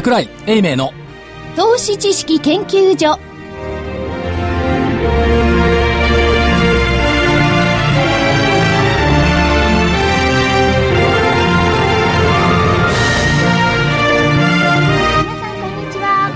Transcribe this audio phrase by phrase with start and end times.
[0.00, 0.94] 桜井英明の
[1.56, 3.18] 投資知識研究所。
[3.20, 3.36] 皆
[15.36, 16.32] さんこんにちは。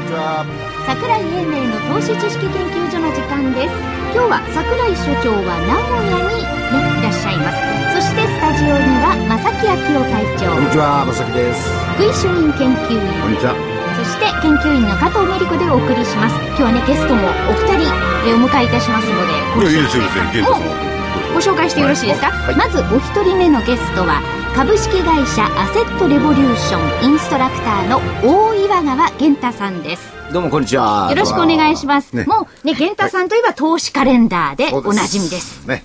[0.87, 3.73] 桜井英明の投資知識研究所の時間です。
[4.13, 7.65] 今日は桜井所長は名古屋に、ね、いらっしゃいます
[7.95, 11.71] そしてスタジオには正木昭夫会長こんにちは、まさきです。
[11.95, 13.55] 福井主任研究員こんにちは。
[13.95, 17.95] そして研究員の加藤メリ子でお送りします今日はねゲストもお二人
[18.27, 19.23] えーお迎えいたしますの
[19.63, 20.33] でいやいいですよ、別に。
[20.35, 20.95] ゲンタさんは。
[21.35, 24.23] ご紹介してよろしいですか、はいまずお一人目のゲストは
[24.55, 31.09] 株式会社アセットレボリューションインストラクターの大岩川源太さんですどうもこんにちは。
[31.11, 35.85] よろしくお願いします、ねもうね源太さんといえば投資カレンダーでおなじみですね。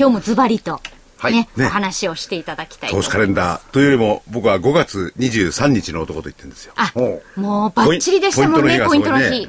[0.00, 0.80] 今日もズバリと
[1.18, 1.34] はい。
[1.34, 1.66] ね、ね。
[1.66, 6.72] お話をしていただきたいと投資カレンダーというよりも、僕は5月23日の男と言ってるんですよ。
[6.76, 6.90] あ
[7.36, 9.46] もうバッチリでしたもんねポポイントの日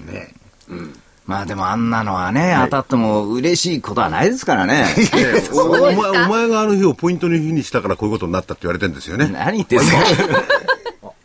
[1.26, 4.86] まあでもあんなのはね、当たっても嬉しいことはないですからね。
[5.56, 9.30] おお前、お前があの日をポイントの日にしたからこういうことになったって言われてるんですよね。
[9.32, 10.00] 何言ってんすか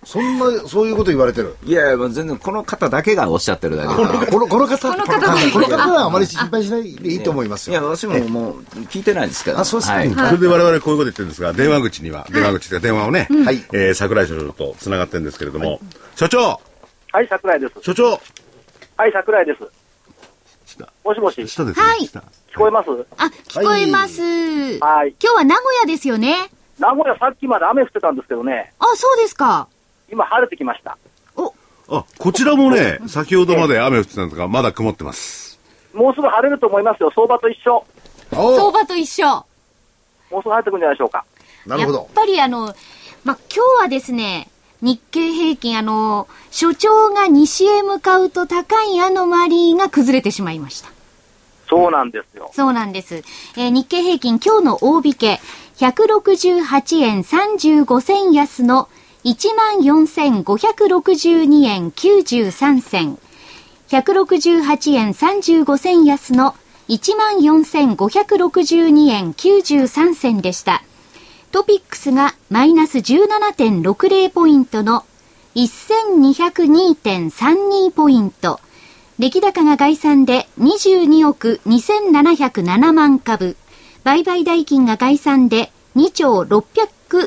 [0.06, 1.56] そんな、そういうこと言われてる？
[1.64, 4.26] いやいや、もう全然この方だけがおっしゃってるだけこの、だ。
[4.28, 5.20] この、この方、この方？
[5.52, 5.76] この方？
[5.76, 7.88] はあまり心配しないでいいと思いますいや、よ。
[7.88, 9.58] 私ももう聞いてないですけど。
[9.58, 9.96] あそうですか。
[9.96, 10.14] はい。
[10.14, 13.56] それで我々こういうこと言ってるんですが、電話口には、電話口というか電話をね、はい。
[13.72, 15.80] えー桜井所長と繋がってるんですけれども、
[16.14, 16.60] 所長！
[17.10, 17.72] はい、桜井です。
[17.82, 18.20] 所長！
[18.96, 19.58] はい、桜井です。
[20.66, 20.88] 下。
[21.04, 21.84] もしもし、聞下ですね。
[21.84, 22.06] はい。
[22.06, 22.22] 下。
[22.56, 22.88] こえます？
[23.18, 25.16] あ聞こえます、はい。
[25.20, 26.48] 今日は名古屋ですよね。
[26.78, 29.66] 名古屋さっきまで雨降ってたんですけどね、あそうですか
[30.10, 30.96] 今晴れてきました。
[31.88, 35.58] あ、こちらもね、先ほどまで雨降ってたんですが、まだ曇ってます。
[35.94, 37.12] もうすぐ晴れると思いますよ。
[37.14, 37.84] 相場と一緒。
[38.30, 39.26] 相お場と一緒
[40.30, 41.24] もうすぐ晴れてくるんじゃないでしょうか。
[41.64, 42.06] なるほどやっ。
[42.12, 42.74] ぱりあの、
[43.24, 44.48] まあ、今日はですね、
[44.82, 50.90] 日経平均、あの、所長が西へ向かうと高いアノマリーが崩れてしまいました。
[51.68, 52.50] そうなんですよ。
[52.52, 53.22] そうなんです。
[53.56, 55.40] えー日経平均今日の大引け、
[55.76, 58.88] 168円35銭安の
[59.26, 63.18] 14,562円93銭。
[63.88, 66.54] 168円35銭安の
[66.88, 70.84] 14,562円93銭でした。
[71.50, 75.04] トピックスがマイナス17.60ポイントの
[75.56, 78.60] 1202.32ポイント。
[79.18, 83.56] 出来高が概算で22億2707万株。
[84.04, 86.64] 売買代金が概算で2兆600、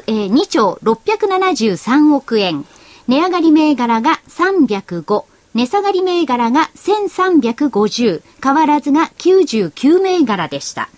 [0.08, 2.66] えー2兆673億円。
[3.08, 5.26] 値上がり銘柄が305。
[5.56, 8.22] 値下がり銘柄が1350。
[8.44, 10.90] 変わらずが99銘柄でした。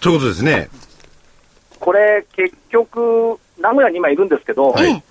[0.00, 0.68] ということですね。
[1.80, 5.02] これ、結局、名古屋に今いるんですけど、はいええ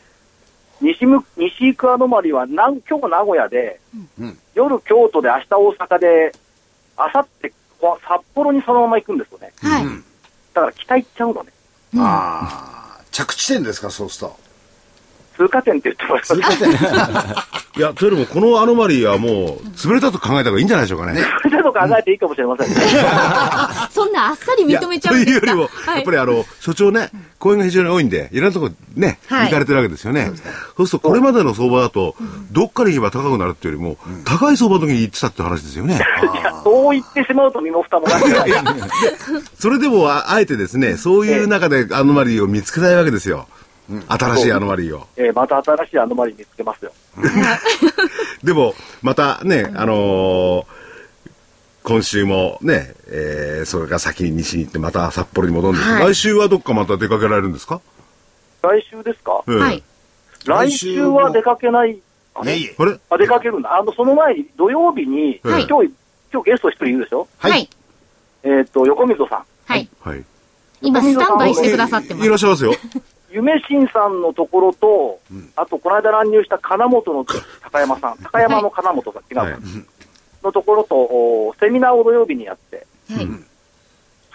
[0.82, 3.80] 西向西行くアノマリはなん今日名古屋で、
[4.20, 6.32] うん夜京都で明日大阪で、
[6.98, 9.54] 明後日こ札幌にそのまま行くんですよね。
[9.62, 9.86] はい。
[10.54, 11.52] だから北行っちゃうのね。
[11.98, 14.45] ああ、着地点ですか、そうすると。
[15.38, 17.56] 通過点って言ってもらいます。
[17.78, 21.22] いや、というよりも、このアノマリーはもう、潰れたと考えた方がいいんじゃないでしょうかね。
[21.44, 22.76] それちょっと考えていいかもしれませんね。
[23.92, 30.32] そんなあっさり認めちゃうんいやですかというよりも、はいやっぱりあの、所長ね、講演が非常に多いんで、いろんなとこね、はい行かれてるわけですよね。
[30.78, 32.16] そうすると、これまでの相場だと、
[32.52, 35.96] どっかに行けば高くなるっていうよりも、高い相場の時に行ってたって話ですよね。
[35.96, 35.98] い
[36.44, 38.52] や、そう言ってしまうと身も蓋もなくない。
[39.60, 43.48] それでも、ああえてですね、そういう中でアノマリーを見つけたいわけですよ。
[44.08, 45.08] 新しいアノマリーを。
[45.16, 46.92] えーまた新しいアノマリー見つけますよ。
[48.44, 50.66] でも、またね、あのー
[51.84, 57.80] 今週もね、えーそれから先に西に行って、また札幌に戻るんです、はい来週はどっかまた出かけられるんですか、
[58.64, 59.44] 来週ですか？
[59.48, 59.84] ええはい。
[60.46, 62.00] 来週は出かけない。
[62.34, 62.76] あねいえ。
[62.78, 63.00] あれ？
[63.10, 63.76] あ、出かけるんだ。
[63.78, 65.92] あの、その前に土曜日に、はい今日、
[66.34, 67.28] 今日ゲスト一人いるでしょ？
[67.38, 67.52] はい。
[67.52, 67.70] はい
[68.44, 69.44] えっ、と、横溝さん。
[69.66, 69.90] はい。
[70.02, 70.24] はい。
[70.82, 72.36] 今、スタンバイしてくださってますいら。
[72.36, 72.74] っしゃいますよ。
[73.36, 75.20] 夢新さんのところと、
[75.58, 79.54] あと、この間乱入した金本の高山さん、高山の金本さん、違うか、はい
[80.46, 83.28] のところと、おセミナーを土曜日にやって、はい。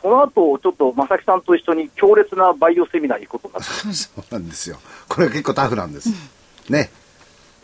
[0.03, 4.79] その後、ちょっと正木さんと一緒に強烈なバイオセミナーに行くことになって、そうなんですよ。
[5.09, 6.11] これ結構タフなんです。
[6.69, 6.91] ね。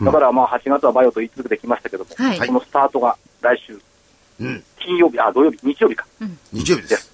[0.00, 3.81] だからまあ8月はバイオと言い続けてきましたけども、はいこのスタートが来週、
[4.41, 4.65] うん。
[4.79, 6.06] 金曜日、あ、土曜日、日曜日か。
[6.53, 7.11] 日曜日です。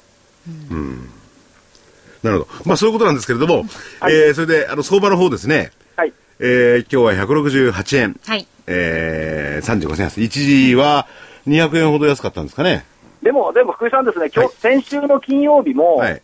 [2.23, 2.49] なるほど。
[2.65, 3.65] まあそういうことなんですけれども、
[4.01, 6.13] はいえーそれで、あの、相場の方ですね、はい。
[6.39, 8.47] えー今日は168円、はい。
[8.67, 10.21] えー、35銭安。
[10.21, 11.07] 一時は
[11.47, 12.85] 200円ほど安かったんですかね。
[13.23, 16.23] でも、でも福井さんですね、今日、はい先週の金曜日も、はい。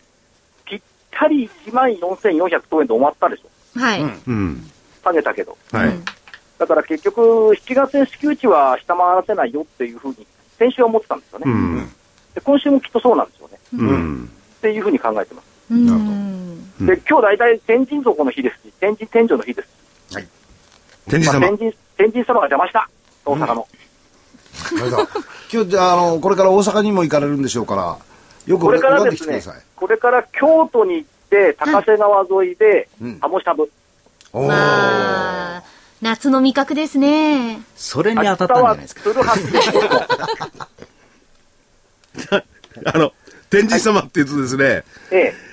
[0.65, 0.81] ぴっ
[1.11, 3.81] たり1万4400等円で終わったでしょ。
[3.81, 4.01] はい。
[4.03, 4.71] うん。
[5.03, 5.57] 下げたけど。
[5.73, 5.91] はい。
[6.59, 10.27] だから結局、7月の支給値は下回らせないよっていうふうに、
[10.59, 11.45] 先週は思ってたんですよね。
[11.47, 11.91] うん。
[12.35, 13.59] で今週もきっとそうなんですよね。
[13.75, 14.31] うん。
[14.59, 15.48] っていうふうに考えてます。
[15.71, 16.87] うん。
[16.87, 19.69] で、今日大体天神底の日ですし、天神天井の日です。
[21.09, 21.59] 天神様まあ天。
[21.59, 22.89] 神、天神様が邪魔した。
[23.25, 23.69] 大阪の。
[24.75, 25.09] なるほど
[25.53, 27.99] 今日じゃあ、あの、これから大阪にも行かれるんでしょうから、
[28.47, 33.71] よくこれからですねできてください。、これから京都に行って、高瀬川沿いでうん、ハモしゃぶ。
[34.33, 35.63] おーまあ、
[36.03, 37.61] 夏の味覚ですね。
[37.77, 39.03] それに当たったんじゃなはいですか。
[42.85, 43.13] あの、
[43.51, 45.48] 天神様って言うとですね、ええ。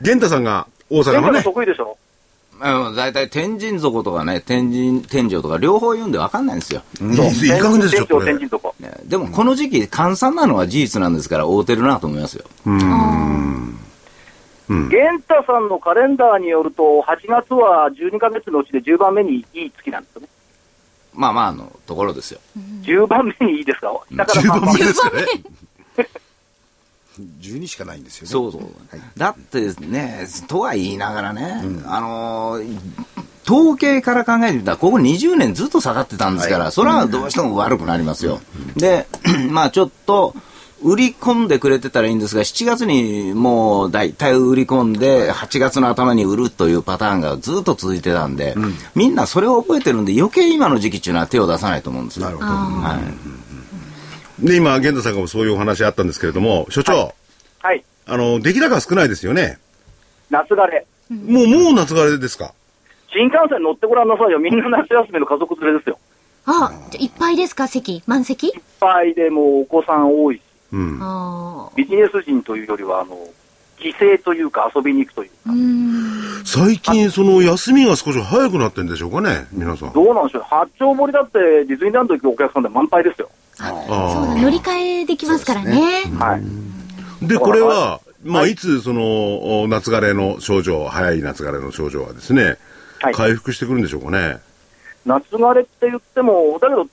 [0.00, 1.96] 玄太さんが大阪のね、得意でしょ？
[2.58, 6.82] うん、大体天神底とかね、天神、天井とか両方言うんで分かんないんですよ。
[7.02, 8.36] いいいかがです天よ、こ井、れ天。
[8.38, 8.74] 神とこ。
[8.80, 12.44] ねでもこの時期、換算なのは事実なんですから、合うてるなと思いますよ。
[12.64, 13.78] うん。
[14.88, 20.28] 玄太さんのカレンダーによると、8月は12ヶ月のうちで10番目にいい月なんですよね。
[21.14, 22.40] まあまあのところですよ。
[22.82, 23.92] 10番目にいいですか？
[24.12, 25.26] だから10 3番番目ですかね。
[27.40, 28.28] 12しかないんですよね。
[28.30, 28.62] そうそう。
[29.16, 32.78] だってね、とは言いながらね、あのー
[33.48, 38.40] 統計から考えてみたら、ここ20年ずっと下がってたんですから、それはどうしても悪くなりますよ。
[38.74, 39.06] で、
[39.50, 40.34] まあちょっと、
[40.82, 48.54] 売り込んでくれてたらいいんですが、7月にもう大体売り込んで、8月の頭に売るというパターンがずっと続いてたんで、
[48.94, 52.26] みんなそれを覚えてるんで、余計今の時期っていうのは手を出さないと思うんですよ。
[52.26, 52.48] なるほど。
[52.50, 52.98] は
[53.42, 53.45] い
[54.38, 57.14] で、今、玄太さんがもそういうお話あったんですけれども、所長、
[57.60, 57.84] はい。
[58.06, 59.58] あの、出来高少ないですよね。
[60.30, 60.86] 夏枯れ。
[61.10, 62.52] もう、もう夏枯れですか？
[63.12, 64.38] 新幹線乗ってごらんなさいよ。
[64.38, 65.98] みんな夏休みの家族連れですよ。
[66.44, 68.02] あ、じゃいっぱいですか席？
[68.06, 68.48] 満席？
[68.48, 70.42] いっぱいでもうお子さん多いし、
[70.72, 71.00] うん。
[71.74, 73.16] ビジネス人というよりは、あの、
[73.78, 76.44] 帰省というか遊びに行くといううか、ん。
[76.44, 79.92] 最近、その、休みが少し早くなってんでしょうかね、皆さん。
[79.92, 80.42] どうなんでしょう。
[80.42, 83.30] 八丁堀だってディズニーランド行くお客さんで満杯ですよ。
[83.52, 85.80] そうだ、あ乗り換えできますからね。
[86.18, 86.42] はい。
[87.22, 87.26] あ。
[87.26, 92.56] で、これは、まあ、いつ、その、お夏枯れの症状、早い夏枯れの症状はですね、
[93.00, 93.14] はい。
[93.14, 94.38] 回復してくるんでしょうかね。
[95.04, 96.86] 夏枯れって言っても、だけど、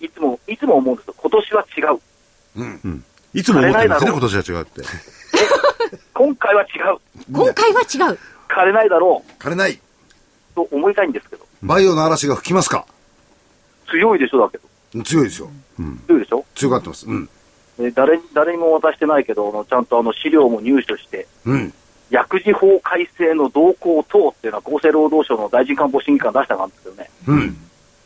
[0.00, 1.14] いつも、いつも思うんですよ。
[1.16, 2.00] 今年は違う。
[2.56, 3.04] うん。
[3.32, 4.82] いつも思ってるんですね、今年は違うって。
[6.14, 6.98] 今回は違う。
[7.32, 8.18] 今回は違う。
[8.48, 9.72] 枯れないだろ枯れない。
[9.72, 9.78] う
[10.54, 12.86] と思いたいんですけど、バイオの嵐が吹きますか？
[13.90, 15.02] 強いでしょだけど。
[15.04, 15.50] 強いですよ。
[16.06, 16.44] 強いでしょ？
[16.54, 17.06] 強がってます。
[17.06, 17.28] うん。
[17.78, 21.74] で誰に誰にも渡してないけど、あのちゃんとあの資料も入手して、うん。
[22.10, 27.10] 薬事法改正の動向等っていうのは厚生労働省の大臣官房審議官出したがあるんですけどね。
[27.26, 27.56] うん。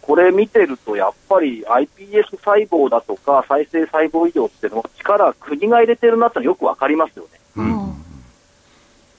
[0.08, 7.38] これ見てると、やっぱり iPS 細胞だとか再生細胞医療っていうのは力、国が入れてるなってよくわかりますよね。
[7.56, 8.04] うん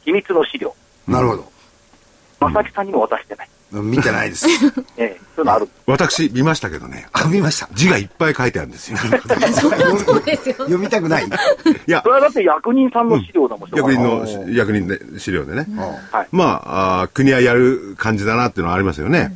[0.03, 0.73] 秘密の資料。
[1.07, 1.51] なるほど。
[2.39, 3.49] 正木さんにも渡してない。
[3.71, 4.47] 見てないです。
[4.97, 5.69] ええ、そういうのある。
[5.85, 7.69] 私、見ましたけどね、あ、見ました。
[7.73, 8.97] 字がいっぱい書いてあるんですよ。
[9.53, 10.55] そうですよ。
[10.55, 11.25] 読みたくない。
[11.25, 11.29] い
[11.85, 15.67] やそ、れはだって役人さんの資料だもん、う役人の、役人で資料でね。
[16.11, 16.27] はい。
[16.31, 19.19] まああー、国はやる感じだなっていうのはありますよね。
[19.19, 19.35] だか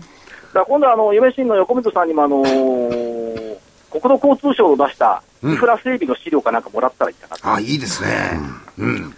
[0.59, 3.53] ら今度はあの、夢新の横溝さんにもあのー
[3.93, 7.53] 国土交通省の出したインフラ整備の資料かなんかもらったらいいかなと。
[7.53, 8.39] あ、いいですね。
[8.79, 9.15] うん。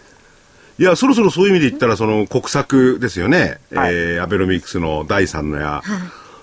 [0.78, 3.60] いや、そろそろそういう意味で言ったら、その国策ですよね。
[3.74, 5.82] はいえーアベノミクスの第三の矢。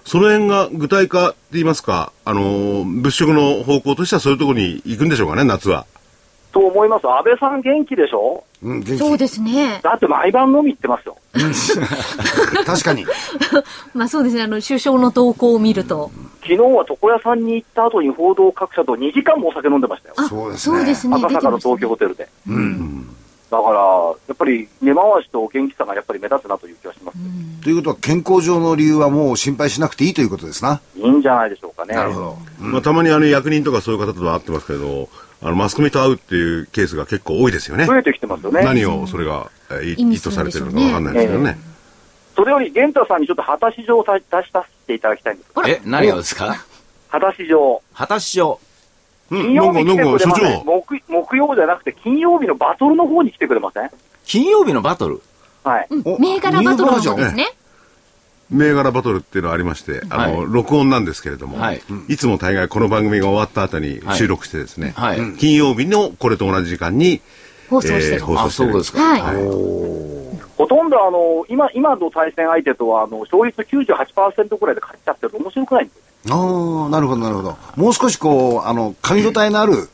[0.06, 5.84] その辺が具体化って言いますか、あのー物色の方向としてはそういうところに行くんでしょうかね、夏は。
[6.52, 7.08] と思います。
[7.08, 8.44] 安倍さん元気でしょ？
[8.62, 8.98] うん、元気。
[8.98, 9.80] そうですね。
[9.82, 11.16] だって毎晩飲み行ってますよ。
[12.66, 13.04] 確かに。
[13.94, 14.42] まあそうですね。
[14.42, 16.10] あの、首相の動向を見ると。
[16.42, 20.14] 昨日は床屋さんに行った後に報道各社と2時間もお酒飲んでましたよ。
[20.18, 21.16] あ、そうですねそうですね。
[21.16, 22.28] 赤坂の東京ホテルで。
[22.48, 23.11] うん。
[23.52, 23.80] だから、
[24.28, 27.18] やっぱり根回しと元気さがやっぱり目立つなという気がします。
[27.62, 30.80] ということは、健康上の理由はもう心配しなくていいということですな？
[30.96, 31.94] いいんじゃないでしょうかね。
[31.94, 32.38] なるほど。
[32.58, 35.10] まあ、たまにあの役人とかそういう方とは会ってますけど、
[35.42, 37.84] あのマスコミと会うっていうケースが結構多いですよね。
[37.84, 38.64] 増えてきてますよね。
[38.64, 41.58] 何をそれが、えーい意図されてるのかわかんないですけどね。
[42.34, 43.20] それより玄太さん。
[43.20, 45.38] にちょっと果たし状を出しさせていただきたいん。
[45.38, 45.50] です。
[45.68, 46.64] え、何がですか
[47.10, 47.82] 果たし状。
[47.94, 48.58] 果たし状。
[49.32, 53.90] うん金曜日来てくれません、なんかなんか所木木曜じゃなくて金曜日のバトルの方に来てくれません？
[54.24, 55.22] 金曜日のバトル？
[55.64, 55.88] はい。
[56.04, 57.52] お銘柄バトルの方ですね。
[58.50, 67.22] 銘柄バトルっていうのがありまして、あの、はい録音なんですけれども、はいいつも大概この番組が終わった後に収録してですね、はい金曜日のこれと同じ時間に、
[67.70, 68.14] 放送してる。
[68.16, 69.00] えー放送あ、してるそうですか。
[69.00, 69.22] はい。
[70.58, 76.11] ほとんどあの、今、今の対戦相手とは、あの、勝率98%ぐらいで勝っちゃってると面白くないんですよね。
[76.30, 77.58] ああ、なるほど、なるほど。
[77.76, 79.88] もう少しこう、あの、噛み応えのある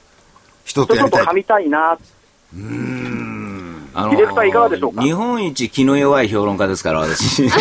[0.65, 1.35] 人とちょっとやりたい。
[1.35, 1.99] 噛みたいな。
[3.95, 7.49] あのディレクターいかがでしょうか日本一気の弱い評論家ですから、私。
[7.49, 7.57] だ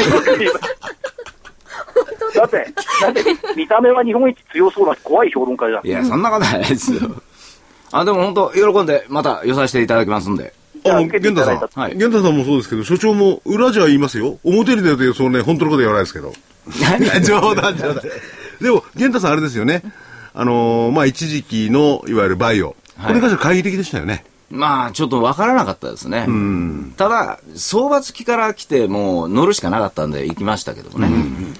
[2.46, 3.24] って、だって、
[3.56, 5.88] 見た目は日本一強そうな怖い評論家じゃん。
[5.88, 7.00] いや、そんなことないですよ。
[7.92, 10.54] あ、でも本当、喜んで、また寄させていただきますんで。
[10.86, 11.84] ああの、受けていただいた源太さん。
[11.84, 14.38] はい源太さんもそうですけど、所長も裏じゃ言いますよ。
[14.44, 16.34] 表に出て、そのね、本当のこと言わないですけど。
[17.26, 18.04] 冗談、冗談。
[18.62, 19.84] でも、源太さんあれですよね。
[20.34, 22.76] あのーまあ、一時期の、いわゆるバイオ。
[23.02, 24.24] これに関しては懐疑的でしたよね。
[24.50, 26.26] まあ、ちょっと分からなかったですね。
[26.96, 31.10] ただ、相場付きから来て、もう乗るしかなかったんで行きましたけどもね。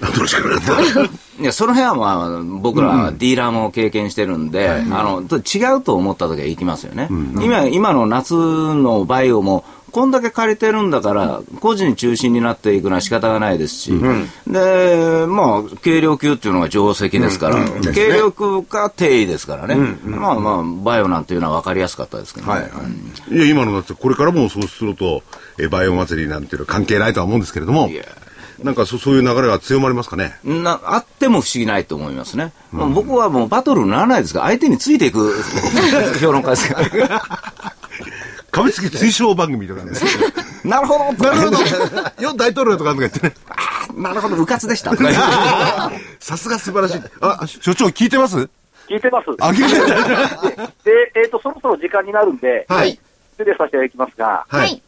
[0.02, 1.04] あどうしかなかった。
[1.42, 7.10] いや、その辺はまあ、僕らディーラーも経験してるんで、あの、と違うと思った時は行きますよね。
[7.42, 9.66] 今、今の夏のバイオも、
[9.98, 13.92] こんだけ借りてるんだから、個人中心になっていくのは仕方がないですし、
[14.46, 19.76] で、まあ、軽量級っていうのが定石ですから、軽量級か定位ですからね。
[20.04, 22.54] まあまあ、バイオなんていうのは分かりやすかったですけどね。
[22.54, 22.68] はいは
[23.32, 23.36] い。
[23.36, 25.24] いや、今のだって、これからもそうすると、
[25.58, 27.90] えバイオ祭りなんていうのは関係ないとは思うんですけれども
[28.64, 30.38] なんかそそういう流れが強まりますかね？
[30.44, 32.54] なあっても不思議ないと思いますね。
[32.72, 35.34] まあ僕はもうバトルにならないですから、相手についていく
[36.22, 37.24] 評論家ですから。
[38.58, 39.92] 株式推奨番組とかね。
[40.66, 42.24] なるほどなるほど。
[42.24, 43.34] よ、大統領とかとか言ってね。
[43.96, 44.92] なるほど、うかつでした。
[46.20, 47.02] さすが素晴らしい。
[47.22, 48.50] あ、所長聞いてます？
[48.90, 49.28] 聞いてます。
[49.40, 50.74] あ、聞いてない。
[50.84, 53.00] で、えっ、と、そろそろ時間になるんで、はい。
[53.34, 54.82] 失礼させていただきますが、ははいい。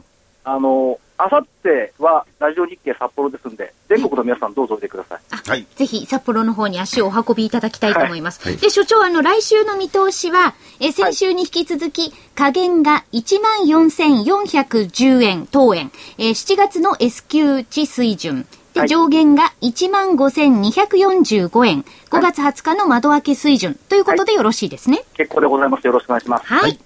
[0.44, 5.20] あの、あさってはラジオ日経札幌ですんで、全国の皆さんどうぞおいでください。
[5.50, 5.68] はい。
[5.76, 8.58] ぜひ札幌の方に足をお運びいただきたいと思います。
[8.62, 18.48] で、所長、あの、来週の見通しは、え先週に引き続き、下限が14,410円、当円、えー7月の S q 値水準。
[18.74, 21.84] で、はい上限が15,245円。
[22.12, 23.78] 5月20日の窓開け水準。
[23.90, 25.04] ということでよろしいですね。
[25.16, 25.86] 結構でございます。
[25.86, 26.46] よろしくお願いします。
[26.46, 26.80] はい。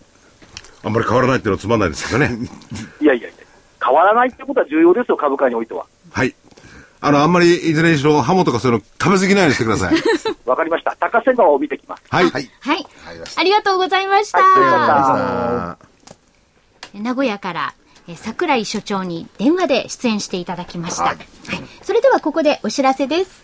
[0.81, 2.35] あんまり変わらないっていうのはつまんないですけどね。
[2.99, 3.37] いやいやいや、
[3.83, 5.85] 変わらないってことは重要ですよ、株価においては。
[6.11, 6.35] はい。
[7.01, 9.95] あの、あんまりいずれにしろ、ハモとかそういうの食べ過ぎないようにしてください。
[10.45, 10.95] わかりました。
[10.99, 12.03] 高瀬川を見てきます。
[12.09, 12.29] はい。
[12.29, 12.49] はい。
[12.61, 12.87] はい。
[13.35, 14.39] ありがとうございました。
[14.39, 17.73] はいありがとうございました名古屋から
[18.07, 21.03] え桜井所長に電話で出演していただきました。
[21.05, 21.17] はい。
[21.81, 23.43] それではここでお知らせです。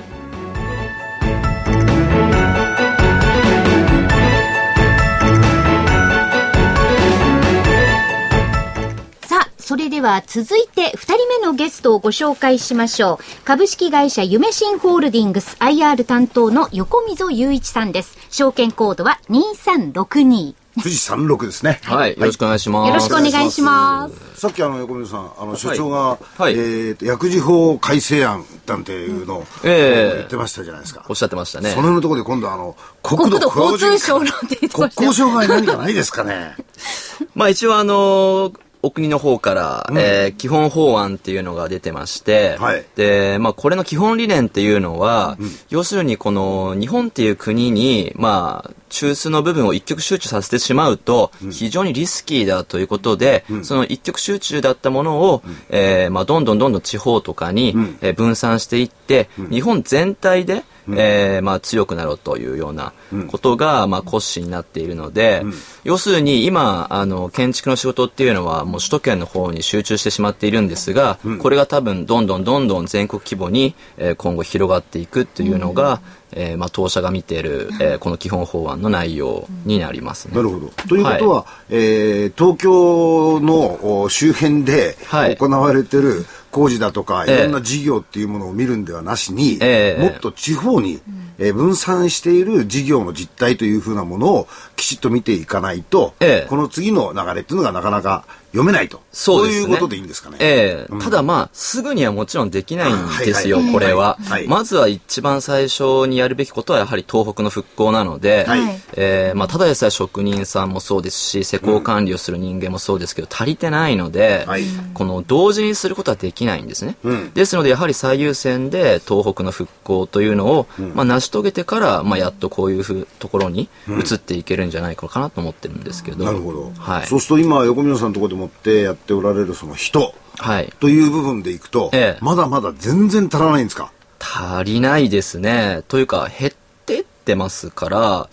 [9.81, 13.45] れでは続いて2人目のゲストをご紹介しましょう。
[13.45, 18.17] 株式会社夢新ホールディングス IR 担当の横溝雄一さんです。
[18.29, 20.53] 証券コードは2362。
[20.75, 21.81] 富士山六ですね。
[21.83, 22.87] はい、よろしくお願いします。
[22.89, 24.39] よろしくお願いします。
[24.39, 31.05] さっきあの横溝さん、あの所長が、はいえっ、と薬事法改正案なんていうのを、ええ言ってましたじゃないですか。
[31.09, 31.77] おっしゃってましたねそ。
[31.77, 34.31] の辺のところで今度あの国国土土交通省の
[34.71, 36.55] 国交省外何かないですかね。
[37.35, 42.83] まあ一応あのお国の方から、えー基本法案っていうのが出てまして、はい。
[42.95, 45.37] で、まあこれの基本理念っていうのは、
[45.69, 62.93] 要するにこの日本っていう国に、まあ中枢の部分を一極集中させてしまうと、非常にリスキーだということで、その一極集中だったものを、えーまあどんどんどんどん地方とかに、えー分散していって、日本全体で、えーまあ、強くなろうというような
[63.27, 65.43] ことが、まあ、骨子になっているので、
[65.83, 80.35] 要するに今あの建築の仕事っていうのはもう首都圏の方に集中してしまっているんですが、これが多分どんどんどんどん全国規模に、えー今後広がっていくっていうのが、えーまあ、当社が見ている、えーこの基本法案の内容になりますね。
[80.35, 80.67] なるほど。
[80.87, 85.37] ということは、えー東京のお周辺ではい。
[85.37, 87.35] 行われてる工事だとか、ええ。
[87.39, 90.01] いろんな事業っていうものを見るんではなしに、ええ。
[90.01, 91.01] もっと地方に、
[91.39, 96.47] えー分散している事業の実態というふうなものをきちっと見ていかないと、ええ。
[96.47, 99.01] この次の流れっていうのがなかなか読めないと。
[99.11, 99.53] そうね。
[99.53, 100.37] いうことでいいんですかね。
[100.39, 100.99] ええ。
[100.99, 103.73] ただまあ、すぐにはもちろんできないんですよ、はいはい。
[103.73, 108.81] これは、はいまずは一番最初にやるべきことはやはり東北の復興なので、はい。
[108.93, 114.63] ええまあ、ただでさえ職人さんもそうですし、施工管理をする人間もそうですけど、足りてないので、はい。
[114.93, 116.97] この同時にすることはできないんですね。
[117.03, 126.25] うんですので、やはり最優先で東北の復興というのを、まあ、成し遂げてから、まあ、やっとこういうふうところに移っていけるんじゃないかなと思ってるんですけど。
[126.25, 126.71] なるほど。
[126.77, 127.05] はい。
[127.07, 130.73] そうすると今、横溝さんのところでもってやっておられるその人はい。
[130.79, 133.91] という部分でいくと、ええまだまだ全然足らないんですか？
[134.19, 135.83] 足りないですね。
[135.87, 136.51] というか、減っ
[136.85, 138.29] てってますから、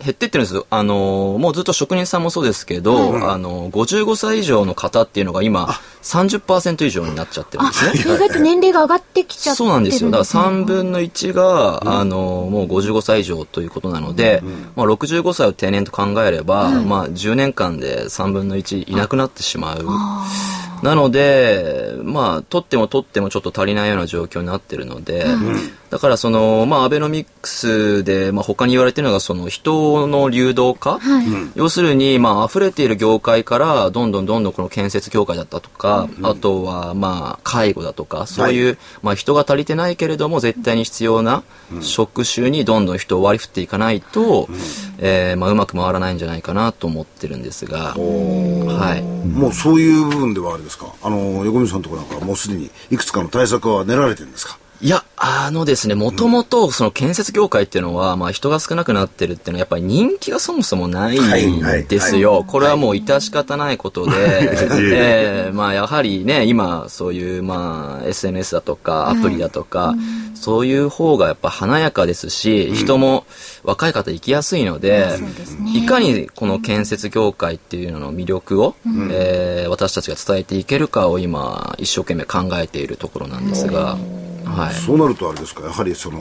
[0.00, 0.66] 減ってってるんですよ。
[0.70, 5.66] あの、もうずっと職人さんもそうですけど、あの、55歳以上の方っていうのが今、
[6.02, 8.14] 30%以上になっちゃってるんあですね。
[8.14, 10.10] 意外と年齢が上がってきちゃってそうなんですよ。
[10.10, 12.16] だから3ね分の1が、あの、
[12.50, 14.42] もう55歳以上ということなので、
[14.76, 19.84] まあ65歳を定年と考えれば、まあ10年間で3分の1いなくなってしまう。
[20.82, 25.26] なので、まあ、取っても取ってもちょっと足りないような状況になってるので、
[25.90, 30.98] だからその、まあ、アベノミクスで、まあ、他に言われてるのが、その、人の流動化、
[31.54, 41.42] 要するに、まあ、溢れている業界から、どんどんどんどんこの建設業界だったとか、あとは、まあ、介護だとか、そういう、まあ、人が足りてないけれども、絶対に必要な
[41.80, 44.48] 職種にどんどん人を割り振っていかないと、
[44.98, 47.94] えーまあ、うまく回らないんじゃないかなと思ってるんですが、
[48.78, 49.02] はい。
[49.02, 50.94] もうそういう部分ではあれですか？
[51.02, 54.58] あの横溝さんのとこなんかもうすでにいくつかの対策は練られてるんですか？
[54.80, 62.44] いや、あのですね、もともとその建設業界っていうのは、まあ人が少なくなってるっていうのはやっぱり人気がそもそもないんですよ。
[62.46, 64.12] これはもう致し方ないことで、
[64.94, 69.96] えーまあやはりね、今そういうまあ SNS だとかアプリだとか、
[70.36, 73.26] そういう方がやっぱ華やかですし、人も
[73.64, 75.08] 若い方行きやすいので、
[75.74, 78.76] いかにこの建設業界っていうのの魅力を、
[79.10, 83.98] えー私たちが伝えていけるかを今一生懸命考えているところなんですが、
[84.48, 84.74] はい。
[84.74, 86.20] そうなるとあれですかやはりその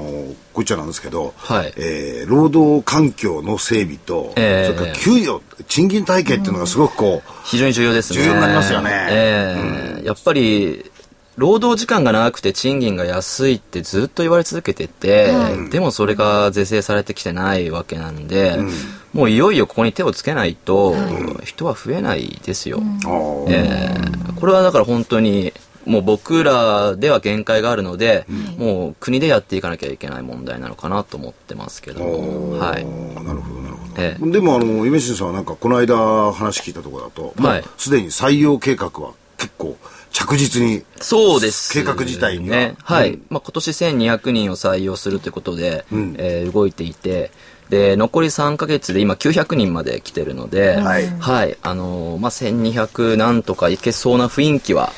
[0.53, 1.73] こいっちゃなんですけど、はい。
[1.77, 4.75] えー労働環境の整備と、ええ。
[4.75, 8.19] それから給与賃金体系っていうのがすごくこう、非常に重要ですね。
[8.21, 9.07] 重要になりますよね。
[9.09, 10.05] ええ。
[10.05, 10.91] やっぱり、
[11.37, 15.31] 労働時間が長くて賃金が安いってずっと言われ続けてて、
[15.69, 18.57] でもそれが是正されてきてないわけなんで、
[19.13, 20.95] もういよいよここに手をつけないと、
[21.43, 22.79] 人は増えないですよ。
[22.81, 24.31] あーええ。
[24.39, 25.53] これはだから本当に、
[25.87, 28.25] もう僕らでは限界があるので、
[28.57, 32.85] もう国でやっていかなきゃいけない問題なのかなと思ってますけども、はい。
[32.85, 34.31] なるほどなるほど、ええ。
[34.31, 39.77] でもあの夢新さんはなんかこの間話聞いたところだと、もうはいすでに採用計画は結構
[40.11, 42.55] 着実にそうです、計画自体には。
[42.55, 42.75] ね。
[42.83, 43.13] はい。
[43.13, 43.25] うん。
[43.29, 46.15] まあ、今年1200人を採用するということで、ん。
[46.17, 47.31] えー動いていて、
[47.69, 51.57] で、残り3ヶ月で今900人まで来てるので、はい。
[51.61, 54.91] あのーまあ、1200なんとかいけそうな雰囲気は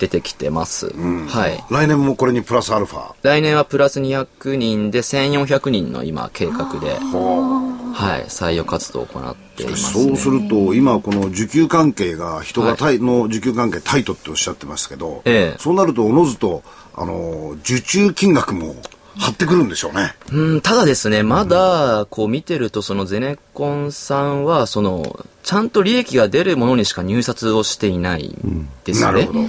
[0.00, 0.88] 出てきてます。
[1.28, 1.62] はい。
[1.70, 3.12] 来年もこれにプラスアルファ？
[3.22, 10.04] 来年はプラス200人で1400人の今計画で、はい、採用活動を行っています、ね。
[10.06, 16.62] そうすると今この受給関係が人がタイ、の受給関係タイトっておっしゃってますけど、ええそうなるとおのずと
[16.94, 18.74] あの受注金額も
[19.18, 20.14] 張ってくるんでしょうね。
[20.32, 29.06] うん、ただですね、まだ、こう見てると、そのゼネコンさんは、その、ちゃんと利益が出るものにしか入札をしていないんですね。
[29.06, 29.40] なるほど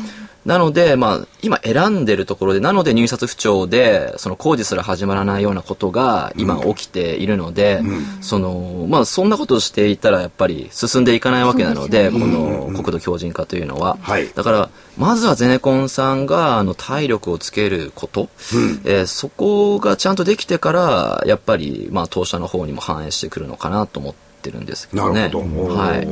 [0.46, 7.82] なので、まあ、今選んでるところで、なので入札不調で、その工事すら始まらないようなことが今起きているので、
[8.22, 13.98] その、まあ、そんなことをしていたらやっぱり進んでいかないわけなので、この国土強靭化というのは。
[14.02, 18.30] はいだから、まずはゼネコンさんが、あの、体力をつけること、
[18.84, 25.22] えーそこがちゃんとできてから、やっぱり、まあ、当社の方にも反映してくるのかなと思ってるんですけどね。
[25.22, 25.76] なるほど。
[25.76, 26.08] はい。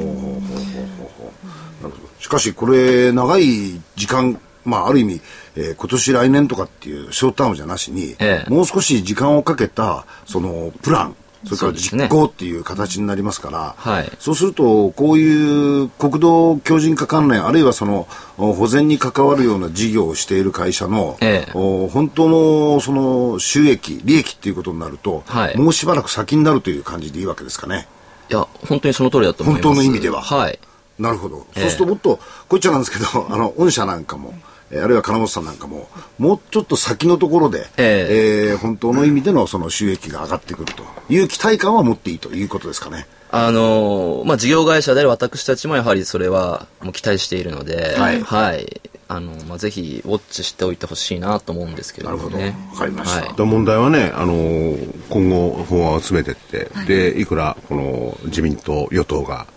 [2.20, 5.22] しかしこれ長い時間まあある意味、
[5.56, 27.88] えー今年来年とかっていうショートタームじゃなしに、ええもう少し時間をかけたそのプランそれから実行っていう形になりますから、はいそうすると、こういう国土強靭化関連、あるいはそのお保全に関わるような事業をしている会社の、ええお本当のその収益、利益っていうことになると、はいもうしばらく先になるという感じでいいわけですかね。
[28.30, 29.64] いや、本当にその通りだと思います。
[29.64, 30.60] 本当の意味でははい。
[31.00, 31.46] なるほど。
[31.56, 31.62] ええ。
[31.62, 34.34] そうするともっと、こう言っちゃなんですけど、 あの、御社なんかも、
[34.72, 38.54] えーあるいは金本さんなんかも、もうちょっと先のところで、ええ。
[38.56, 43.08] ー本当の意味でのその収益が上がってくるという期待感は持っていいということですかね。
[43.32, 48.82] あのーまあ、事業会社である私たちもやはりそれはもう期待しているので、はい。
[49.12, 52.38] あの、まあ、ぜひウォッチしておいてほしいなと思うんですけれどもね。
[52.38, 52.74] なるほど。
[52.74, 53.26] わかりました。
[53.26, 53.42] はい。
[53.42, 59.48] 問題はね、あのー今後法案を詰めてって、でいくらこの自民党与党が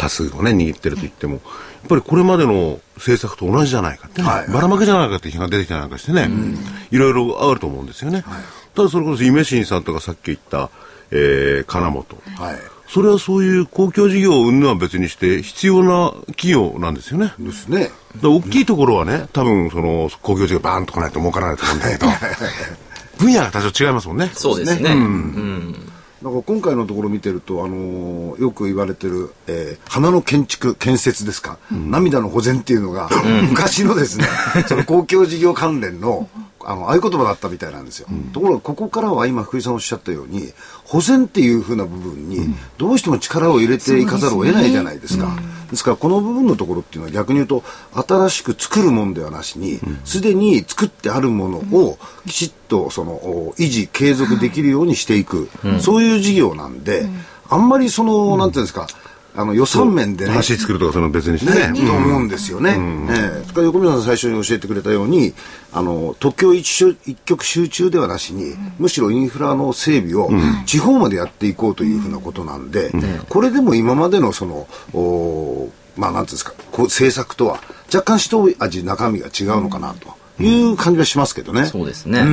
[0.00, 1.42] 多数をね握ってると言っても、やっ
[1.88, 6.30] ぱりこれまでの政策と同じじゃないかってね、はいばらまけじゃないかって批判が出てきたりなんかしてね、
[6.90, 8.24] いろいろあると思うんですよね。
[8.74, 10.70] ただそれこそ夢新さんとかさっき言った、
[11.10, 12.56] えー金本、はい。
[12.88, 17.32] それはそういう公共事業を云々は別にして必要な企業なんですよね。
[17.38, 17.90] ですね。
[18.20, 22.06] 大きいところはね、多分その公共事業バーンと来ないと儲からないと思うんだけど、
[23.18, 24.30] 分野が多少違いますもんね。
[24.32, 24.90] そうですね。
[26.22, 33.08] だから今回のところ見てると、あのーよく言われてる、えー花の建築、建設ですか、涙の保全っていうのが、
[33.48, 34.26] 昔のですね、
[34.68, 36.28] その公共事業関連の、
[36.62, 38.06] あの、合言葉だったみたいなんですよ。
[38.34, 40.52] ところが、ここからは今、福井さんおっしゃったように、
[40.84, 45.34] 保全っていうふうな部分に、どうしても力を入れていかざるを得ないじゃないですか。
[45.70, 55.48] ですから、この部分のところっていうのは逆に言うと、新しく作るもんではなしに、すでに作ってあるものを、きちっと、その、お維持、継続できるようにしていく、
[55.80, 57.08] そういう事業なんで、
[57.48, 58.88] あんまりその、なんていうんですか、
[59.34, 61.72] あの予算面でね、橋作るとかその別にしてね。
[61.72, 62.76] ね、と思うんですよね。
[63.10, 63.42] ええ。
[63.44, 65.34] それから横溝さん最初に教えてくれたように、
[65.72, 70.30] あの、特許一緒一極集中ではなしに、むしろインフラの整備を
[70.66, 72.90] 地方までやっていこうというふうなことなんで、
[73.28, 77.60] これでも今までのその、おまあなんていうんですか、こう政策とは
[77.92, 81.66] 若干一味中身が違うのかなという感じはしますけどね。
[81.66, 82.24] そうですね。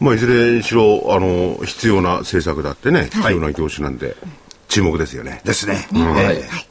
[0.00, 4.16] まあ、いずれにしろ、あの、必要な政策だってね、必要な業種なんで、
[4.68, 5.40] 注目ですよね。
[5.44, 5.88] ですね。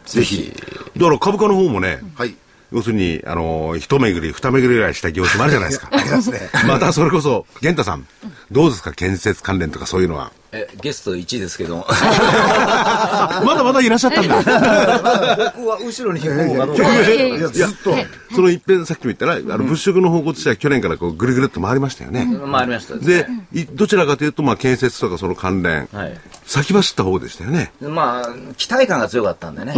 [0.06, 0.54] ぜひ。
[0.98, 2.36] だから株価の方もね、はい。
[2.72, 5.88] 要するに、あの、一巡り、二巡りぐらいした業種もあるじゃないですか。
[5.96, 6.50] ありますね。
[6.68, 8.06] またそれこそ、玄太さん、
[8.52, 8.92] どうですか？
[8.92, 10.32] 建設関連とかそういうのは。
[10.58, 14.36] え、ゲスト1位ですけど、 まだまだいらっしゃったんだ。
[15.56, 16.84] 僕は後ろに引こうかどうか。
[16.84, 17.96] いや、ずっと。
[18.34, 22.28] その一遍さっきも言ったら、あの物色の方向としては去年からこうぐるぐるっと回りましたよね。
[22.52, 26.20] 回りましたでね。、いどちらかというと、まあ、建設とかその関連、はい。
[26.46, 27.72] 先走った方でしたよね。
[27.82, 29.74] まあ、期待感が強かったんでね。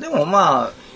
[0.00, 0.89] でもまあ、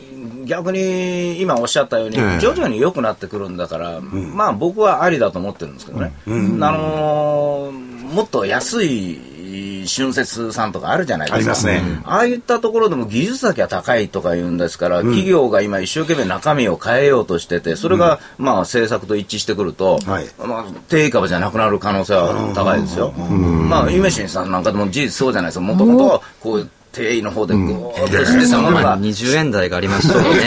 [0.44, 2.40] 逆に今おっしゃったように、ええ。
[2.40, 6.12] 徐々に良くなってくるんだから、まあ僕はありだと思ってるんですけどね。
[6.26, 11.37] あのーもっと安い春節さんとかあるじゃないですか。
[11.37, 11.83] ありますね。
[12.04, 20.26] ああいったところでも技術だけは高いとか言うんですから、企業が今一生懸命中身を変えようとしてて、それがまあ政策と一致してくると、はい。
[20.38, 23.11] まあ定価じゃなくなる可能性は高いですよ。
[23.12, 25.64] まあ、夢新さんなんかでも事実そうじゃないですか。
[25.64, 30.40] もともと、こう、定位の方でぐーっとしてたものまあが、20円台がありましたよね。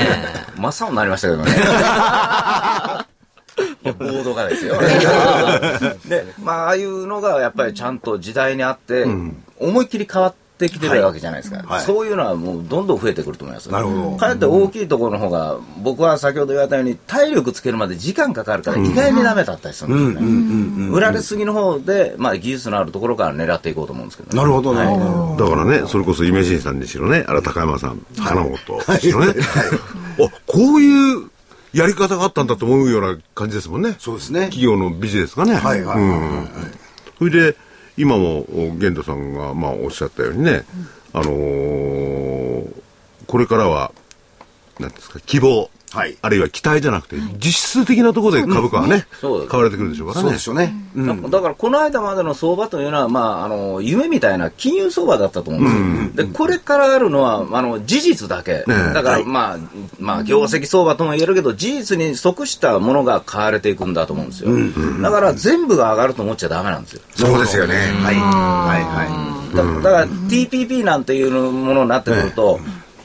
[0.55, 1.51] 真っ青になりましたけどね。
[3.83, 4.75] ボードがですよ。
[6.07, 9.05] で、まあ、ああいうのがやっぱりちゃんと時代にあって、
[9.59, 11.63] 思いっきり変わってきてるわけじゃないですか。
[11.65, 13.71] はいそういうのはもうどんどん増えてくると思います。
[13.71, 20.89] なるほどかえって大きいところの方が、僕は先ほど言われたように、体力つけるまで時間かかるから、意外にダメだったりするんですよね。
[20.89, 24.37] 売られすぎの方で、まあ、技術のあるところから狙っていこうと思うんですけどね。
[24.37, 25.45] なるほど、なるほど。
[25.45, 29.33] だからね、それこそイメージンさんにしろね、あれ高山さん、金本にしろね、
[30.19, 31.29] あ、こういう
[31.73, 33.95] やり方があったんだと思うような感じですもんね。
[33.99, 34.49] そうですね。
[34.49, 35.55] 企業のビジネスがね。
[35.55, 36.47] はいはいはいはいうん
[37.17, 37.57] それで、
[37.97, 38.45] 今も
[38.77, 40.63] 玄太さんがまあおっしゃったようにね、
[41.13, 42.37] あのー
[43.27, 43.91] これからは、
[44.79, 46.17] なんですか、希望、はい。
[46.21, 50.29] あるいは期待じゃなくて、実質的なところで株価はね、買われてくるでしょうからね。
[50.29, 50.73] そうですよね。
[50.95, 51.21] うん。
[51.23, 59.57] だだからこの間までの相場というのは、まあ、あの夢みたいな金融相場だったと思うんですよ、でこれからあるのはあの事実だけ、だから、まあ
[59.99, 64.49] まあ、業績相場とも言えるけど、事実に即したものが買われていくんだと思うんですよ、
[65.01, 67.01] だから全部が上がると思っちゃだめなんですよ。
[67.15, 67.75] そうですよね。
[67.75, 68.15] はい。
[68.15, 68.83] はい。
[68.83, 69.55] はい。
[69.55, 72.59] だだから TPP なんていうものになってくると、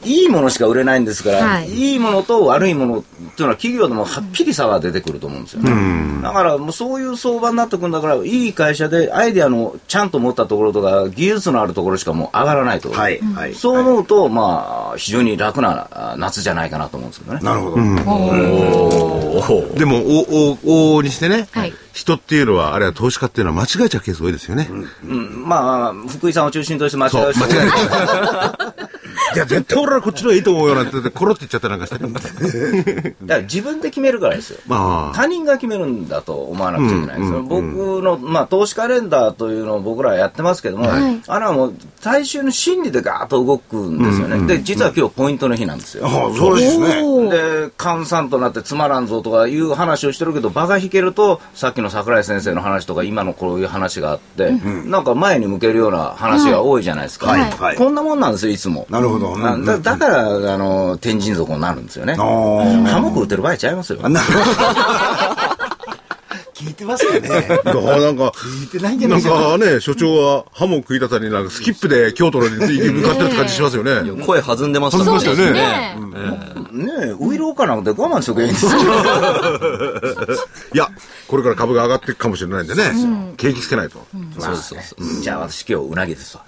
[0.05, 6.21] いいものしか売れないんですから、はいい、いものと悪いものっていうのは企業でもはっきり差が出てくると思うんですよね。
[6.21, 12.91] だからもうそういう相場になってくるんだから、いい会社でアイデアのちゃんと持ったところとか、技術のあるところしかもう上がらないと。
[12.91, 17.39] はいはいそう思うと、まあ、非常に楽なあ夏じゃないかなと思うんですけどね。
[17.41, 17.75] なるほど。
[19.77, 24.67] でも、お、お、おにしてね、はい人っていうのは、あるいは投資家っていうのは間違えちゃうケース多いですよね。
[25.03, 28.72] うんまあ、福井さんを中心として間違そう、う人間違えちゃう。
[29.35, 33.15] いや、絶対俺はこっちの方がいいと思うよなんて言って、コロって言っちゃったりなんかしてね。
[33.23, 34.59] だから自分で決めるからですよ。
[34.67, 37.63] まあ、他人が決めるんだと思わなくちゃいけないんですよ、僕
[38.01, 46.05] の、まあ、投資カレンダーというのを僕らはやってますけども、あれはもう大衆の心理でガーッと動くんですよね、で実は今日ポイントの日なんですよ。
[46.05, 47.03] ああ、そうですね。
[47.29, 54.51] で閑散となってつまらんぞとかいう話をしてるけど場が引けるとさっきの桜井先生の話とか今のこういう話があって、
[54.85, 59.22] なんか前に向けるような話が多いじゃないですか、はいはいこんなもんなんですよいつもなるほど。
[59.53, 62.15] あだだからあの天神族になるんですよね。
[62.87, 63.99] ハモク打ってる場合ちゃいますよ
[66.63, 67.19] 聞いてますかね。
[67.29, 69.49] だからなんか、聞いてないんじゃなないんですか？
[69.51, 74.23] かね、所長はハモ食いたさになんかスキップで京都のに向かってるって感じしますよね。
[74.25, 75.53] 声弾んでました弾んでましたよね。
[75.53, 76.13] ね。
[76.73, 78.71] ねえウイローかなんて我慢しとけばいいんですよ。
[80.73, 80.87] いや、
[81.27, 84.05] これから株が上がっていくかもしれないんでね、景気つけないと。
[84.39, 85.21] そうそうそう。
[85.21, 86.43] じゃあ私今日うなぎですわ。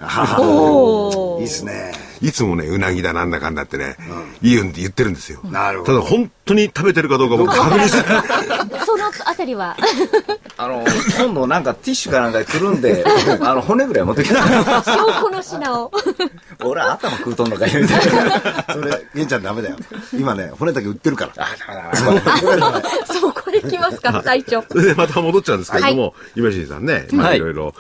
[1.40, 1.94] いいっすね。
[2.22, 3.98] いつもね、うなぎだなんだかんだってね、
[4.42, 5.42] いいうんって言ってるんですよ。
[5.44, 6.00] なるほど。
[6.00, 7.98] ただ本当に食べてるかどうか僕確認して。
[8.86, 9.76] そのあたりは
[10.58, 10.86] あの
[11.20, 13.04] 今度なんかティッシュかなんかでくるんで
[13.42, 14.42] あの骨ぐらい持ってきた
[14.84, 15.92] 証拠の品を。
[16.64, 18.66] 俺頭食うとんのかよみたいな。
[18.74, 19.76] それ、玄ちゃんダメだよ。
[20.18, 21.46] 今ね、骨だけ売ってるから。
[21.46, 22.82] あダメだダメだ。
[23.14, 24.64] そこで来ますか隊長。
[24.72, 27.38] それでまた戻っちゃうんですけれども、今新さんね、まあはい。
[27.38, 27.74] いろいろ、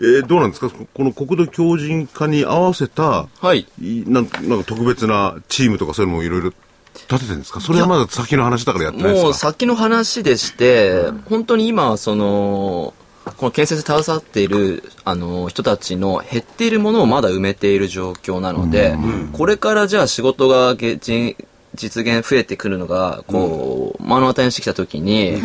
[0.00, 0.70] えーどうなんですか？
[0.70, 3.66] この国土強靭化に合わせた、はい。
[3.80, 6.52] いなんなんか特別なチームとかそういうのもいろいろ
[6.94, 7.60] 立ててるんですか？
[7.60, 9.24] それはまだ先の話だからやってないですか？
[9.24, 12.94] もう先の話でして、本当に今、その、
[13.36, 18.96] この建設に携わっているあの人たちの減っているものをまだ埋めている状況なので、
[19.32, 21.36] これからじゃあ仕事がげじ
[21.74, 25.40] 実現増えてくるのが、こう、目の当たりにしてきたときに、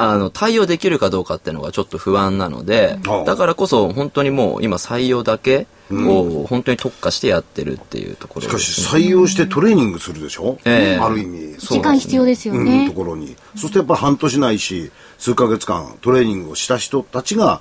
[0.00, 9.00] あの、対応できるかどうかっていうのがちょっと不安なのでだからこそ本当にもう今採用だけを本当に特化してやってるっていうところしかですね。
[9.02, 10.56] し、採用してトレーニングするでしょ？
[10.64, 11.02] ええ。
[11.02, 11.56] ある意味。
[11.58, 13.36] 時間必要ですようん、ねところに。
[13.56, 17.60] そしてやっぱり半年ないし、数ヶ月間トレーニングをした人たちが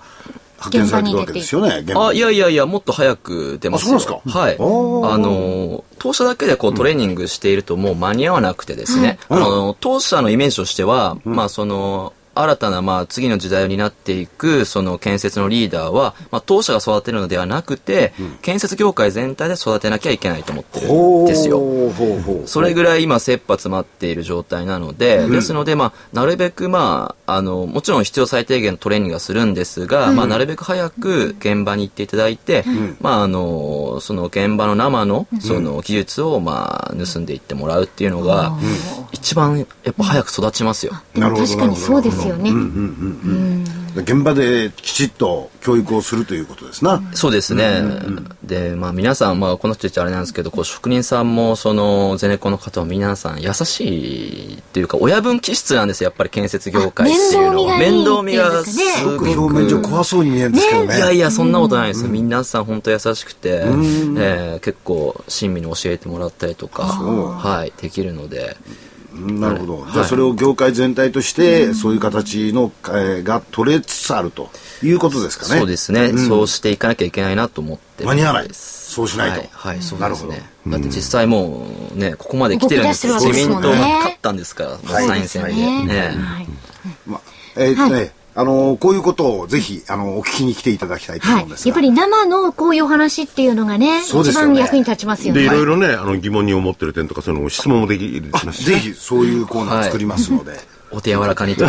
[0.58, 3.96] 派遣されてるわけですよね、あ、にいやいやいや、もっと早く出ますよ。
[3.96, 4.40] あそうですか？
[4.40, 4.56] はい。
[4.56, 21.60] あの、当社だけでこうトレーニングしているともう間に合わなくてですね、はいあの、当社のイメージとしては、まあその、新たな、まあ、次の時代を担っていく、その建設のリーダーは、まあ、当社が育てるのではなくて、建設業界全体で育てなきゃいけないと思ってるんですよ。
[21.60, 22.48] ほうほうほう。
[22.48, 32.64] それぐらい今、切羽詰まっている状態なので、ですので、まあ、なるべく、まあ、あの、もちろん必要最低限のトレーニングはするんですが、まあ、なるべく早く現場に行っていただいて、
[33.02, 38.58] まあ、あの、その現場の生の、その技術を、まあ、盗んでいってもらうっていうのが、
[39.12, 40.94] 一番、やっぱ早く育ちますよ。
[41.16, 43.64] なるほど確かにそうですよね、
[43.96, 47.02] 現場できちっと教育をするということですな。
[47.14, 47.82] そうですね。
[48.44, 57.76] で、まあ皆さん、まあこの人たちあれなんですけど、こう職人さんも、その、ゼネコンの方も皆さん優しいっていうか、親分気質なんですよ、やっぱり建設業界っていうのは。
[57.76, 59.30] あ面倒見がすごく。
[59.32, 60.98] 表面上怖そうに見えるんですけどね。
[60.98, 62.10] いやいや、そんなことないですよ。
[62.10, 68.87] 皆さん本当優しくて、えー結構親身に教えてもらったりとか、はい、できるので、うん
[69.18, 69.88] なるほど。
[69.92, 74.50] じゃあそれを業界全体として、そういう形の、えーが取れつつあると
[74.84, 75.60] いうことですかね。
[75.60, 78.48] そうですね、そうしていかなきゃいけないなと思ってる間に合わない。
[78.48, 79.40] ですそうしないと。
[79.40, 80.32] はい、はいそうなるほど。
[80.32, 80.50] ですね。
[80.68, 85.52] だって実際もうね、ここまで来てるんです自民党が勝ったんですから、参院選で。
[85.54, 86.18] ね
[87.56, 87.70] え。
[87.70, 91.70] ーっとね、あのーこういうことをぜひ、あのーお聞きに来ていただきたいと思はいうんですが。
[91.70, 94.54] やっぱり生のこういうお話っていうのがね一そうですよね。
[94.54, 100.77] 番役に立ちますよで、いねろいろね、あの疑問に思ってる点とかそういうのも質問もできるあぜひ、そういうコーナー作りますので。
[100.92, 101.66] お手柔らかにと。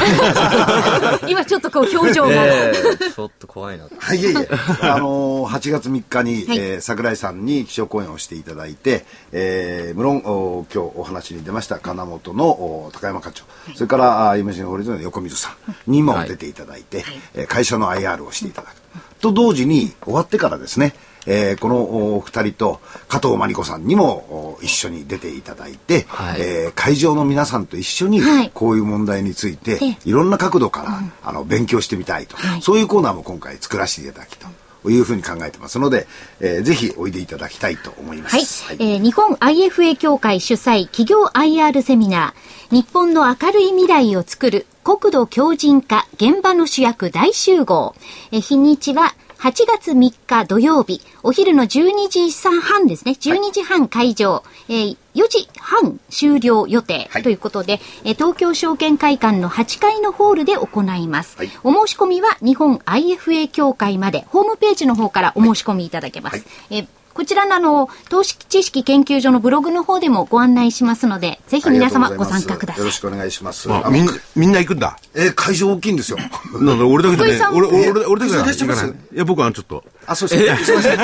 [1.28, 3.86] 今ちょっとこう表情も、ええちょっと怖いな。
[3.98, 4.48] はい、いえいえ。
[4.82, 17.04] あのー8月3日に、はいえー桜井さんに気象講演をしていただいて、えー無論、お今日お話に出ました金本のお高山課長、それから、あイメージンホールディングスの横水さんにもはい出ていただいて、
[17.34, 18.74] えー会社の IR をしていただく。
[19.20, 20.94] と同時に、終わってからですね、
[21.28, 26.40] えーこのお二人と加藤真理子さんにもお一緒に出ていただいて、はい。
[26.40, 28.50] えー会場の皆さんと一緒にはい。
[28.52, 29.98] こういう問題について、ええ。
[30.06, 34.46] いろんな角度から、あの勉強してみたいと、そういうコーナーも今回作らせていただきと
[34.88, 35.78] いうふうに考えてます。
[35.78, 36.06] ので、
[36.40, 38.64] えー、ぜひおいでいただきたいと思います。
[38.64, 38.78] はい。
[38.78, 47.94] はい、えー、日本 IFA 協会主催企業 IR セミナー、日本の明るい未来を作る国土強靭化現場の主役大集合。
[48.30, 61.36] えー、日にちは8月3日土曜日、お昼の12時半ですね、12時半会場、はい、えー、4時半終了予定ということで、はい、えー、東京証券会館の8階のホールで行います。
[61.38, 66.44] はい、お申し込みは日本 IFA 協会まで、ホームページの方からお申し込みいただけます。
[66.70, 72.78] えーこちらのあの、投資知識研究所のブログの方でもご案内しますので、ぜひ皆様ご参加ください。
[72.78, 73.68] よろしくお願いします。
[73.72, 74.96] あみんみんな行くんだ。
[75.16, 76.18] えー、会場大きいんですよ。
[76.60, 78.90] なんだ、俺だけでね、俺、俺、俺だけで行かない。
[78.90, 79.82] いや、僕はちょっと。
[80.08, 80.64] あ、そうですね。
[80.64, 80.96] す いません。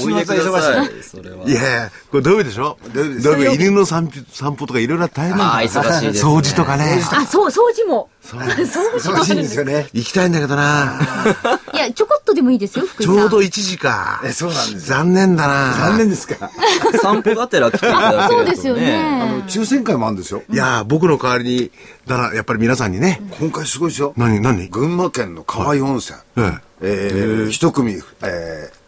[0.00, 1.50] すいません、忙しい。
[1.50, 3.00] いやこれ土曜日でしょ土
[3.32, 3.54] 曜日。
[3.56, 4.06] 犬の散
[4.56, 5.56] 歩とかいろいろ大変なんだ。
[5.56, 6.24] あ、忙しいです。
[6.24, 7.02] 掃除とかね。
[7.12, 8.08] あ、そう、掃除も。
[8.22, 8.40] そう。
[8.40, 9.88] 忙しいんですよね。
[9.92, 11.00] 行きたいんだけどな。
[11.74, 13.02] いや、ちょこっとでもいいですよ、福。
[13.02, 14.20] ちょうど1時か。
[14.24, 14.86] え、そうなんです。
[14.86, 15.74] 残念だな。
[15.88, 16.50] 残念ですか？
[17.02, 18.96] 散歩がてら来ていただけそうですよね。
[19.22, 20.42] あの、抽選会もあるんですよ。
[20.50, 21.70] いや僕の代わりに、
[22.06, 23.20] だから、やっぱり皆さんにね。
[23.38, 24.12] 今回すごいですよ。
[24.16, 24.68] 何、何？
[24.68, 26.18] 群馬県の河合温泉。
[26.82, 27.50] ええ。
[27.50, 28.00] 一組、えー、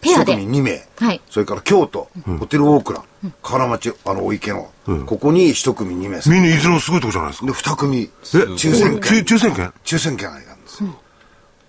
[0.00, 0.33] ペアで。
[0.33, 0.87] 一組2名。
[0.98, 1.20] はい。
[1.31, 2.09] それから京都、
[2.40, 3.05] ホテル大倉、
[3.42, 4.70] 河原町、あの、大池の、
[5.07, 7.46] ここに一組2名みんないずれもすごいとこじゃないですか。
[7.46, 8.09] で、二組、え？
[8.24, 9.22] 抽選券。
[9.22, 9.72] 抽選券？
[9.85, 10.90] 抽選券ありなんですよ。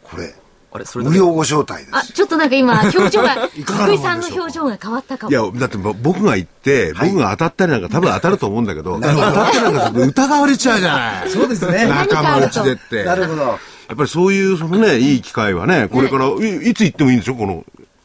[0.04, 0.34] これ。
[0.76, 1.90] あれ、それ無料ご招待です。
[1.94, 5.32] あ、ちょっとなんか今、 表情が、福井さんの表情が変わったかも。
[5.32, 11.30] いや、だって僕が行って、僕が当たったりなんか多分当たると思うんだけど、当たったりなんか疑われちゃうじゃない。
[11.30, 11.86] そうですね。
[11.88, 13.04] 仲間内でって。
[13.06, 13.42] なるほど。
[13.44, 13.54] や
[13.94, 17.36] っぱりそういう、そのね、いい機会はね、これからい、いつ行ってもいいんでしょ？
[17.36, 17.64] この。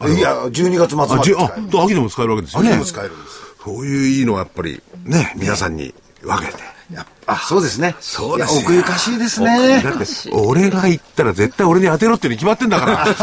[0.09, 1.15] いや、12月末まで。
[1.37, 2.69] あ、と秋でも使えるわけですよね。
[2.69, 3.37] 秋でも使えるんです。
[3.65, 6.70] そういういいのはやっぱり、ね、皆さんに分けて。
[6.93, 7.95] やあ、そうですね。
[8.01, 9.83] そうです奥ゆかしいですね。
[9.83, 13.07] だって、俺が行ったら絶対俺に当てろってに決まってんだから。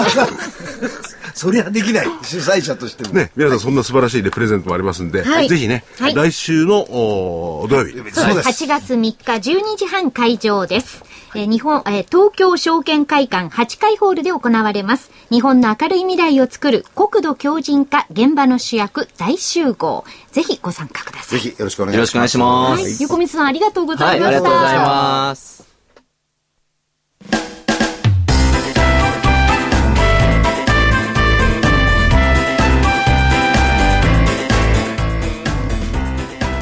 [1.37, 2.07] そりゃできない。
[2.23, 3.13] 主催者としても。
[3.13, 8.11] ね、皆さんそんな素晴らしい、ね、プレゼントもありますんで、はい、ぜひね、はい、来週のお土曜日。
[8.11, 8.63] そうです。
[8.63, 11.03] 8月3日12時半会場です。
[11.35, 15.11] えー、日本、えー、東京証券会館8階ホールで行われます。
[15.29, 20.05] 日本の明るい未来を作る国土強靭化現場の主役大集合。
[20.31, 21.39] ぜひご参加ください。
[21.39, 21.97] ぜひよろしくお願いします。
[21.97, 22.83] よろしくお願いします。
[22.83, 24.31] はい、横光さんありがとうございました。
[24.31, 25.57] はい、ありがとうございます。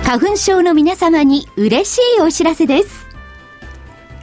[0.06, 3.05] 花粉症の皆様に嬉しいお知らせです。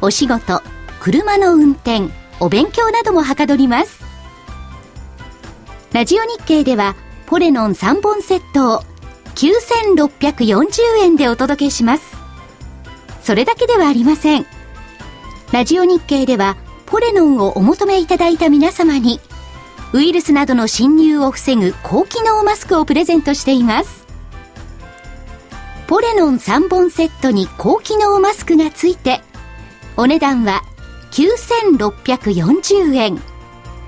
[0.00, 0.62] お仕事、
[1.00, 2.02] 車の運転、
[2.38, 4.00] お勉強などもはかどります。
[5.92, 6.94] ラジオ日経では、
[7.26, 8.82] ポレノン3本セットを
[9.34, 12.16] 9640円でお届けします。
[13.22, 14.46] それだけではありません。
[15.52, 16.56] ラジオ日経では、
[16.86, 19.18] ポレノンをお求めいただいた皆様に、
[19.92, 24.06] ウイルスなどの侵入を防ぐ高機能マスクをプレゼントしています。
[25.88, 29.22] ポレノン3本セットに高機能マスクがついて、
[30.00, 30.62] お値段は
[31.10, 33.20] 9640円。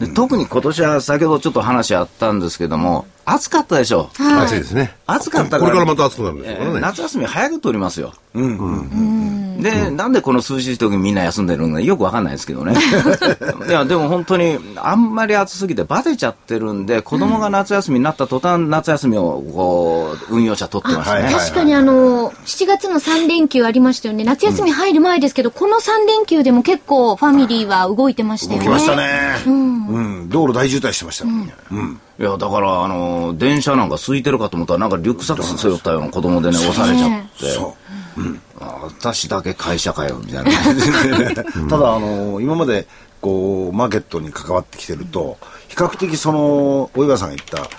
[0.00, 4.10] で特に今年は先ほどちょっと話あったんですけども、暑かったでしょ。
[4.18, 4.94] 暑いですね。
[5.06, 5.60] 暑かったから。
[5.60, 6.64] これからまた暑くなるんですよね。
[6.64, 8.14] えー夏休み早く取りますよ。
[8.34, 12.74] で、なんでこの涼しい時にみんな休んでるのかよくわかんないですけどね。
[13.68, 21.24] いや、でも本当に、あんまり暑すぎてバテちゃってるんで、子供が夏休みになった途端、夏休みを、こう、運用者取ってましたね。
[21.24, 24.24] はい確かにあの、7月の3連休ありましたよね。
[24.24, 28.66] 夏休み入る前ですけど、この3連休でも結構ファミリーは動いてましたよね。
[28.66, 29.42] 来ましたね。
[29.46, 30.28] うん。
[30.28, 31.24] 道路大渋滞してました。
[31.24, 32.00] うん。
[32.18, 37.50] いや、だから、あの、電車なんか空いてるかと思ったら、なんかリュックサック背負ったような子供でね、押されちゃって。
[37.50, 37.76] そ
[38.60, 40.50] あ私だけ会社かよ、みたいな。
[41.70, 42.88] ただ、あの、今まで、
[43.20, 45.38] こう、マーケットに関わってきてると、
[45.68, 47.70] 比較的その、お岩さんが言った、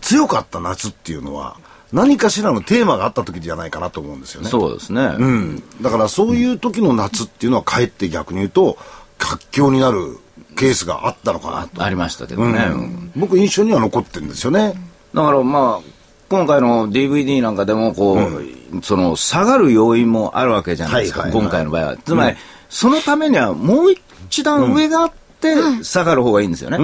[0.00, 1.56] 強かった夏っていうのは、
[1.92, 4.48] 何かしらのテーマがあった時じゃないかなと思うんですよね。
[4.48, 5.14] そうですね。
[5.18, 5.62] うん。
[5.80, 8.78] だからそういう時の夏っていうのはかえって逆に言うと、
[9.18, 10.18] 活況になる
[10.58, 11.82] ケースがあったのかなと。
[11.82, 12.58] ありましたけどね。
[12.70, 14.74] うん僕印象には残ってるんですよね。
[15.14, 15.98] だからまあ、
[16.28, 21.96] 今回の DVD なんかでも、こう、その、下がる要因もあるわけじゃないですか、はいはいはい今回の場合は。
[21.96, 22.36] つまり、
[22.68, 23.94] そのためにはもう
[24.28, 26.76] 一段上があって、下がる方がいいんですよね。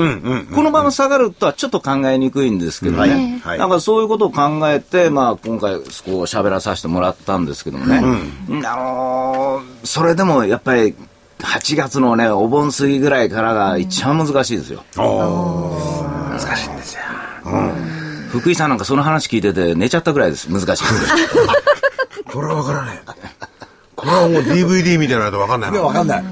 [0.54, 3.40] このまま下がるとはちょっと考えにくいんですけどはいね。
[3.44, 5.84] はいなんかそういうことを考えて、まあ今回、こう
[6.22, 7.98] 喋らさせてもらったんですけどもね。
[7.98, 8.00] あ
[8.76, 10.94] のーそれでもやっぱり、
[11.44, 14.82] 8月のね、お盆過ぎぐらいからが一番難しいですよ。
[14.96, 17.00] 難しいんですよ。
[18.30, 20.48] 福井さんなんかその話聞いてて寝ちゃったぐらいです。
[20.48, 20.84] 難しい。
[22.32, 23.00] これはわからない。
[23.94, 25.80] これはもう DVD みたいなのとわかんないな。
[25.80, 26.24] わかんない。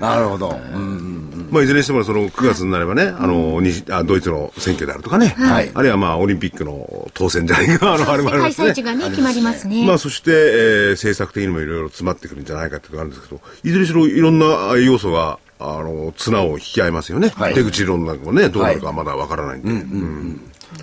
[0.00, 0.58] なるほど。
[0.74, 1.17] うん。
[1.50, 8.82] まあ、いずれにしてもその9月になればね、あの、西あドイツの選挙であるとかね、はいあるいはまあ、オリンピックの当選じゃないか、あの、あれもありますね開催地。
[8.82, 9.86] がね、決まりますね。
[9.86, 17.28] まあ、そして、えー政策的にもいろいろ詰まってくるんじゃないかっていうのがあるんですけど、いずれにしろいろんなあ要素が、あの、綱を引き合いますよね。
[17.34, 19.68] はい出口論なんかもね、どうなるかまだわからないんで。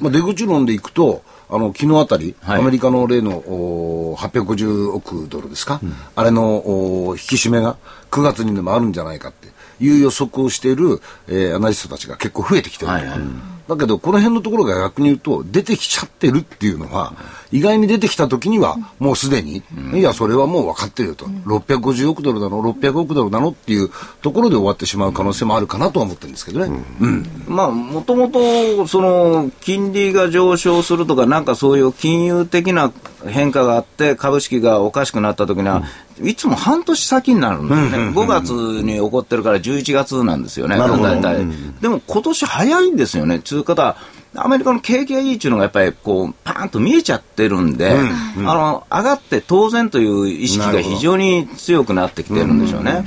[0.01, 2.61] まあ、出口論でいくと、あの、昨日あたり、はい。
[2.61, 5.79] アメリカの例のおー850億ドルですか、
[6.15, 7.77] あれのおー引き締めが
[8.11, 9.47] 9月にでもあるんじゃないかって
[9.79, 12.87] いう予測をしている、えーアナリストたちが結構増えてきてる。
[12.87, 13.19] と、はいはい。
[13.67, 17.13] だけど、この辺のところが逆に言うと、出てきちゃってるっていうのは、
[17.51, 21.25] 意外に出てきた時には、もうすでに、いや、それはもう分かってるよと。
[21.25, 23.89] 650億ドルなの、600億ドルなのっていう
[24.21, 26.83] ところで終わってしまう可能性もあるかなとは思ってるんですけどね。
[26.99, 27.25] うん。
[27.47, 32.93] まあ、もともと、その、金利が上昇するとか、なんかそういう金融的な
[33.27, 35.83] 変化があって、株式がおかしくなった時には、
[36.21, 37.97] いつも半年先になるんですね。
[38.09, 40.77] 5月に起こってるから11月なんですよね。
[41.81, 43.39] でも今年早いんですよね。
[43.39, 43.97] つう方、
[44.37, 47.97] アメリカの景気がいいっていうのがやっぱりこう、パーンと見えちゃってるんで、
[48.37, 53.05] あの、上がって当然という意識が非常に強くなってきてるんでしょうね。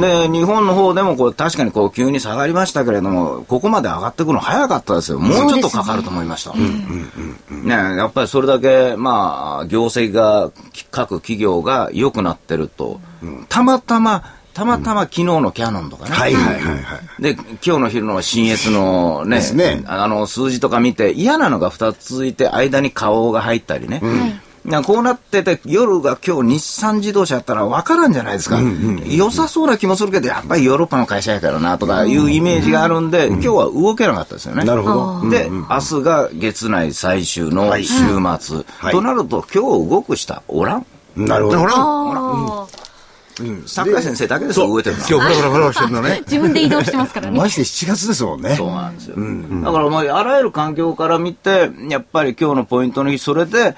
[0.00, 5.18] で、日本の方でもこう確かにこう急に下がりましたけれども、ここまで上がってくるの早かったですよ。
[5.18, 6.52] もうちょっとかかると思いました。
[6.54, 10.50] ね、やっぱりそれだけ、まあ、業績が、
[10.90, 13.00] 各企業が良くなってると、
[13.48, 16.10] たまたま、たまたま昨日のキャノンとかね。
[16.10, 17.22] はいはいはいはい。
[17.22, 24.00] で、今日の昼の新越のね、ですねあの、数字とか見て、嫌なのが2つ続いて、間に顔が入ったりね。
[24.64, 28.60] なこうなってて、夜が今日日産自動車やったら分からんじゃないですか。
[29.06, 34.64] 良さそうな気もするけど、やっぱりヨーロッパの会社やからなとかいうイメージがあるんで、今日は動けなかったですよね。
[34.64, 35.30] なるほど。
[35.30, 37.86] で、明日が月内最終の週
[38.40, 38.64] 末。
[38.78, 40.86] はいとなると、今日動く人はおらん？
[41.16, 41.58] なるほど。
[41.58, 42.84] ほら、あー
[43.66, 45.02] 桜井先生だけですよ、動いてるの。
[45.08, 46.20] 今日フラフラフラしてるのね。
[46.26, 47.38] 自分で移動してますからね。
[47.38, 48.54] まして7月ですもんね。
[48.56, 49.16] そうなんですよ。
[49.16, 53.76] だからもうあらゆる環境から見て、やっぱり今日のポイントの日、それで、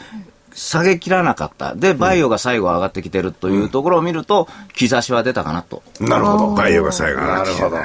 [0.54, 1.74] 下げきらなかった。
[1.74, 5.82] で、バイオが最後上がってきてるというところを見ると、兆しは出たかなと。
[6.00, 6.54] なるほど。
[6.54, 7.76] バイオが最後になってきてほど。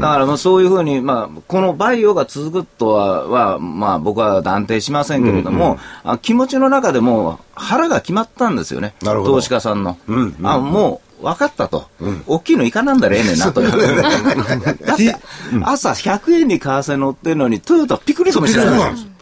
[0.00, 8.94] だからまあそういうふうに、まあ、このバイオが続くとは、はまあ僕は断定しませんけれども、あ気持ちの中でも腹が決まったんですよね。
[9.02, 9.98] なるほど投資家さんの。
[10.42, 11.88] あ、もう分かったと。
[12.26, 13.62] 大きいのいかなんだらええねんなと。
[13.62, 15.16] だって、
[15.62, 19.15] 朝100円に為替乗ってるのに、トヨタピクリともしてない。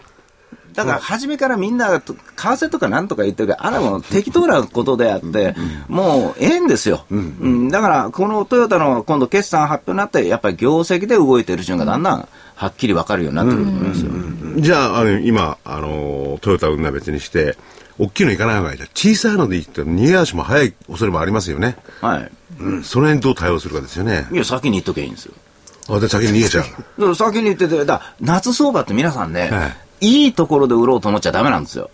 [0.74, 5.54] だから初めからみんなが為替とかなんとか言ってるけど、あれはもう適当なことであって、
[5.88, 7.04] もうええんですよ。
[7.10, 14.10] うんだからこのトヨタの今度決算発表になって、やっぱり業績で動いてる順がだんだんはっきり分かるようになってくると思いますよ。
[14.58, 17.56] じゃあ、あの、今、あの、トヨタ運は別にして、
[17.98, 21.76] 大きいの行かない方がいいじゃん小さいので行って逃げ足も早い恐れもありますよね。
[22.00, 22.30] はい。
[22.82, 24.26] その辺どう対応するかですよね。
[24.32, 25.34] いや、先に言っとけばいいんですよ。
[25.88, 26.64] あ、で、先に逃げちゃう。
[26.64, 31.90] だから先に言ってて、だ夏相場って皆さんね、、はいいところで売ろうと思っちゃダメなんですよ。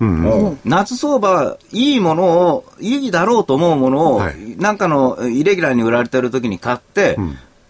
[0.64, 7.16] 夏相場はいいものを、いいだろうと思うものを、はいなんかのイレギュラーに売られてる時に買って、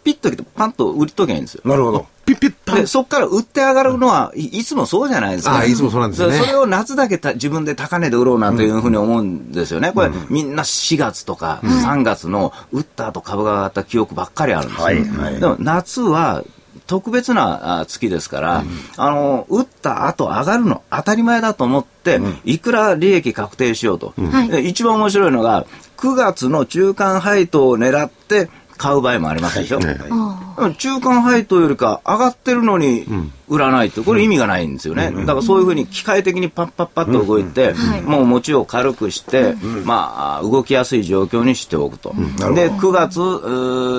[0.03, 1.63] ピッと来てパンと売りとけばいいんですよ。
[1.65, 2.07] なるほど。
[2.27, 5.59] ピッピッパンで、そこから売って上がるのはい、いつもそうじゃないですか。
[5.59, 9.93] あいつもそうなんですよねそれを夏だけた自分で高値で売ろうなんていうふうに思うんですよね。
[9.93, 14.85] これ、みんな4月とか3月の売った後株が上がった記憶ばっかりあるんですよ。
[14.85, 16.45] はいはいでも夏は
[16.91, 18.65] 特別なあ月ですから、
[18.97, 24.13] あの、打った後上がるの当たり前だと思って、いくら利益確定しようと。
[24.33, 24.49] はい。
[24.49, 25.67] で一番面白いのが、
[25.99, 29.79] 9月の中間配当を狙って買う場合もありますでしょ。
[29.79, 30.37] ねでも
[30.77, 33.07] 中間配当よりか上がってるのに
[33.49, 35.11] 売らないって、これ意味がないんですよね。
[35.11, 37.75] だからそういうふうに機械的にパッパッパッと動いて、
[38.05, 42.15] もう持ちを軽くして、まあ、動きやすい状況にしておくと。
[42.55, 43.19] で、9月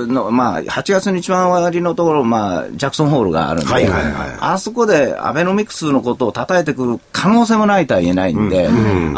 [0.07, 8.71] の、まあ、8月の一番終わりのところ、まあ、ジャクソンホールがあるんで、はいはいはいあそこでアベノミクスのことを叩いてくる可能性もないとは言えないんで、あ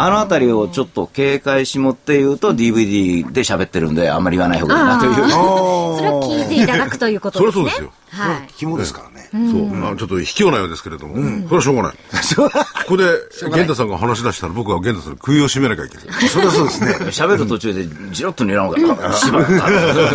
[0.09, 5.13] のあたりをちょっと警戒しもって言うと DVD で喋ってるんで、あんまり言わない方がいいなという。
[5.93, 7.63] それは聞いていただくということですね。
[7.63, 8.47] そりゃそうですよはい。
[8.57, 9.28] 肝ですからね。
[9.32, 9.91] そう。
[9.91, 11.93] あちょっと卑怯なようですけれども、それはしょうがない。
[11.93, 13.05] ここで、
[13.51, 16.30] 玄太さんが話し出したら僕は玄太さんに食いを締めなきゃいけない。
[16.30, 16.91] それはそうですね。
[17.07, 19.53] 喋る途中でじろっと睨むから、しばらく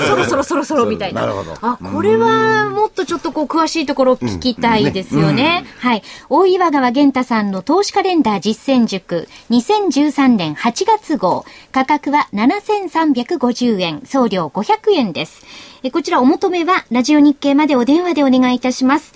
[0.07, 1.23] そろそろそろそろみたいな。
[1.23, 5.67] なるほどあ、これはもっとちょっとこう詳しいところを聞きたいですよね。
[5.81, 6.03] はい。
[6.29, 11.45] 大岩川源太さんの投資カレンダー実践塾2013年8月号。
[11.73, 15.43] 価格は7350円、送料500円です。
[15.85, 19.13] えこちらお求めはラジオ日経までお電話でお願いいたします。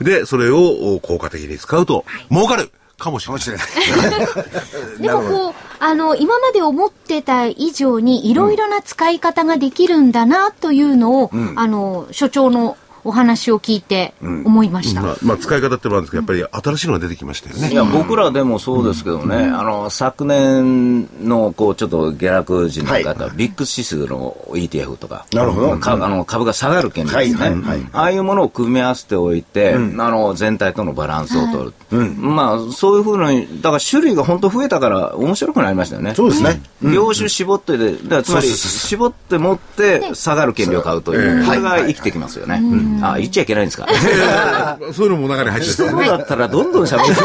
[0.00, 2.70] で、それを効果的に使うと、儲かる
[3.02, 3.38] かもしれかない。
[5.02, 15.02] でもこう、あの、今まで思ってた以上にいろいろな使い方ができるんだなというのを、あの、所長のお話を聞いて思いました。
[15.02, 17.72] まあ、まあ、使い方ってのはあるんですけど、やっぱり新しいのが出てきましたよね。
[17.72, 25.78] いや、僕らでもそうですけどね、あの、昨年の、こう、ちょっと下落時の方、ビッグ指数の ETF とか、なるほど。
[25.78, 27.86] かあの株が下がる権利ですね、はいはいはい。
[27.92, 31.72] ああいうものを組み合わせておいて、あの、全体とのバランスを取る。
[32.16, 36.14] まあ、そういうふうに、だから種類が本当増えたから面白くなりましたよね。
[36.14, 36.60] そうですね。
[36.82, 42.62] 業種絞ってで、つまり、絞って持って下がる権利を買うという、これが生きてきますよね。
[43.02, 43.86] あ、言っちゃいけないんですか？
[44.92, 47.14] そういうのも中に入ってる そうだったらどんどん喋って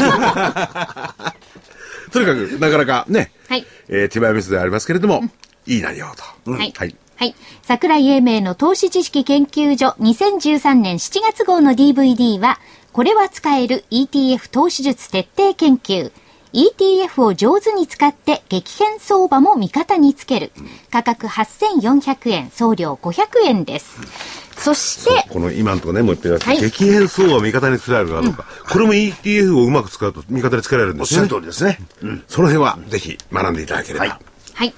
[2.12, 3.66] とにかく、なかなかね、はい。
[3.90, 5.24] えー手前ミスでありますけれども、
[5.66, 6.08] いい内容
[6.46, 6.52] と。
[6.52, 6.96] はいはい。
[7.18, 7.36] はい。
[7.64, 12.60] 桜井英明の投資知識研究所2013年7月号の DVD は、
[12.94, 16.12] これは使える ETF 投資術徹底研究。
[16.54, 20.52] ETF を上手に使って激変相場も味方につける。
[20.92, 23.98] 価格8400円、送料500円です。
[24.58, 28.46] そして、この今のところね、もう一遍言わせて、はい激変相場を味方につけられるかどうか。
[28.70, 31.80] これも ETF をうまく使うと味方につけられるんおっしゃるですよね。
[31.86, 32.22] 通りですね。
[32.28, 34.06] その辺はぜひ学んでいただければ。
[34.06, 34.18] はい
[34.58, 34.74] はい。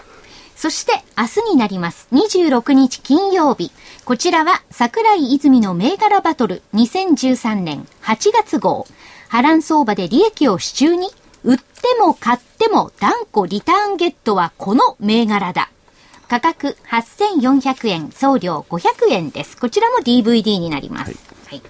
[0.57, 2.09] そして、明日になります。
[2.11, 3.71] 26日金曜日。
[4.03, 8.86] こちらは、桜井泉の銘柄バトル2013年8月号。
[9.30, 11.11] 波乱相場で利益を手中に、
[11.45, 11.63] 売って
[12.01, 15.69] も買っても断固リターンゲットはこの銘柄だ。
[16.30, 19.57] 価格8400円、送料500円です。
[19.57, 21.17] こちらも DVD になります。
[21.47, 21.61] はい。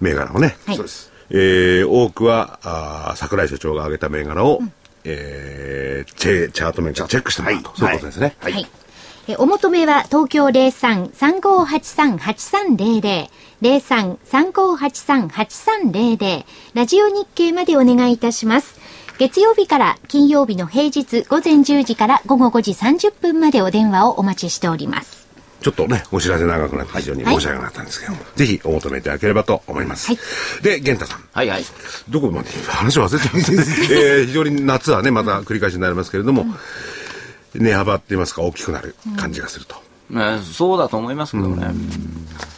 [0.00, 0.56] 銘柄をね。
[0.64, 1.12] はいそうです。
[1.30, 4.60] えー、多くは、桜井所長が挙げた銘柄を、
[5.02, 7.72] えー、チェチャート面からチェックしてもらうと。
[7.76, 8.36] そういうことですね。
[8.38, 8.64] はい。
[9.26, 13.30] えお求めは東京03-3583-8300
[13.62, 16.44] 03-3583-8300
[16.74, 18.83] ラジオ日経までお願いいたします。
[19.16, 25.28] 月曜日から金曜日の平日午前10時から午後5時30分までお電話をお待ちしております。
[25.60, 30.08] ちょっとね、お知らせ長くなって非常に申し訳なかったんですけども、ぜひお求めいただければと思います。
[30.08, 30.18] はい
[30.62, 31.24] で、玄太さん。
[31.32, 31.64] はいはい。
[32.08, 36.46] どこまで話忘れてます、えー非常に夏はね、また繰り返しになりますけれども、
[37.54, 39.76] 値幅って言いますか、大きくなる感じがすると。
[40.14, 41.66] ねそうだと思いますけどね。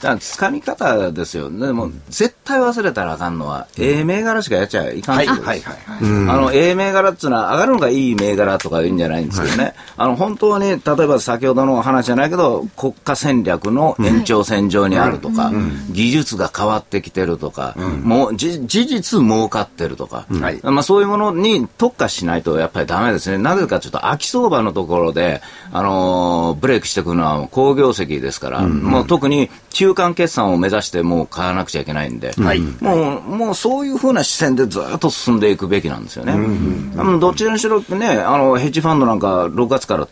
[0.01, 1.51] だから、掴み方ですよ。
[1.51, 5.27] でも、絶対忘れたらあかんのは、ええ銘柄しかやっちゃいかんはい。
[5.27, 9.75] はいはいあの、ええ銘柄っていうのは、上がるのがいい銘柄とか言うんじゃないんですけどね。
[9.97, 15.51] あの、本当に、例えば先ほどの話じゃないけど、国家戦略の延長線上にあるとか、
[15.91, 20.61] 技術が変わってきてるとか、もう、じ事実儲かってるとか、はい。
[20.63, 23.39] まあそういうものに特化しないとやっぱりダメですね。
[23.39, 25.41] なぜかというと、秋相場のところで、
[25.73, 32.33] あのーブレイクしてくるのは好業績ですから、もう特に中間決算を目指してもう買わなくちゃいけないんで、
[32.81, 36.33] もう、もうそういうふうな視線でずっと進んでいくべきなんですよね。
[36.33, 40.09] あのどちらにしろね、あの、ヘッジファンドなんか6月から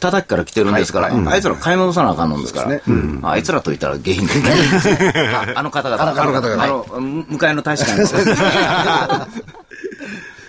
[0.00, 2.80] 叩きから来てるんですから、あいつら買い戻さなあかんのですから、
[3.22, 4.26] あいつらと言ったら下品。
[4.26, 5.12] ですね。
[5.34, 6.02] ああの方々。
[6.02, 6.62] あの方々。
[6.62, 8.14] あの、向かいの大使館です。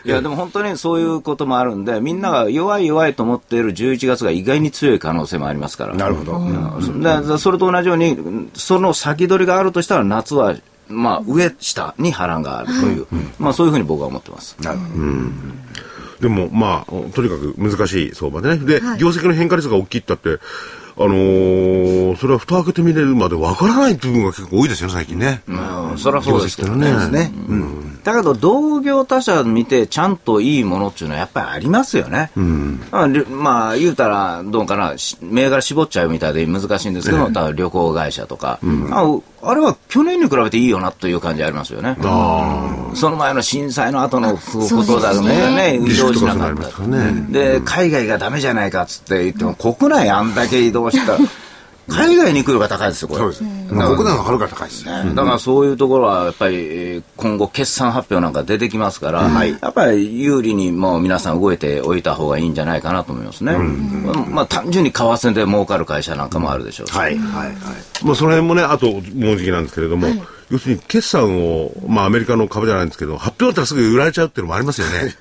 [0.07, 5.93] いや、でも本当にそういうこともあるんで、みんなが弱い弱いと思っている11月が意外に強い可能性もありますから。
[5.95, 6.37] なるほど。
[6.37, 10.55] うんでそれと同じように、その先取りがあるとしたら、夏は、
[10.87, 14.55] まあ、上、下に波乱があるという、まあ、そういうふうに僕は思ってます。
[14.61, 14.93] なるほど。
[16.21, 18.57] でも、まあ、とにかく難しい相場でね。
[18.57, 20.43] で、業績の変化率が大きいって言って、
[20.99, 25.41] あのーそれは蓋開けてみれるまでわからない部分が結構多いですよね、最近ね。
[25.47, 25.53] う
[25.93, 26.91] ん、それはそうですけどね。
[26.91, 27.31] ですね。
[28.03, 32.31] だけど、同業他社見て、ちゃんといいものっていうのはやっぱりありますよね。
[32.91, 38.59] まありまあ、言うたら、どうかな、し銘柄絞っちゃうみたいで難しいんですけど、だから旅行会社とか、
[38.91, 39.03] あ、
[39.49, 41.95] あれは去年に比べていいよなという感じありますよね。
[42.95, 44.39] その前の震災の後のこ
[44.85, 46.69] とだとね、移動しなかった。
[47.31, 51.17] で、海外がダメじゃないかっつって言っても、国内あんだけ移動した。
[51.87, 53.19] 海外に行くのが高いですよ、これ。
[53.21, 53.43] そうです。
[53.73, 55.03] まあ国内のはるか高いですね。
[55.05, 63.57] ねだからそういうところはやっぱりえー今後決算発表なんか出てきますから、やっぱり有利にもう皆さん動いておいた方がいいんじゃないかなと思いますね。
[64.29, 66.93] まあ単純に為替で儲かる会社なんかもあるでしょうし。
[66.93, 67.55] はいはいはい。
[68.03, 69.01] まあ、その辺もね、あと、もう
[69.37, 70.07] じきなんですけれども、
[70.49, 75.15] 要するに決算を、まあ、アメリカの株じゃないんですけど、発表だったらすぐ売られちゃうっていうのもありますよね。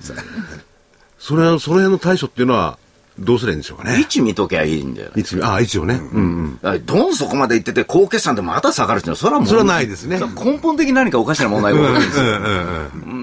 [1.19, 2.77] それは、その辺の対処っていうのは、
[3.19, 3.99] どうすればいいんでしょうかね。
[3.99, 5.11] 位置見ときゃいいんだよ。
[5.15, 5.95] いつ、ああ、一応ね。
[5.95, 6.85] うんうん。
[6.85, 12.25] どんそこまで行ってて、高決算でまた下がるっていうのは、それはもう、それはないですね根本的に何かおかしな問題が起こるんですよ。
[12.25, 12.29] う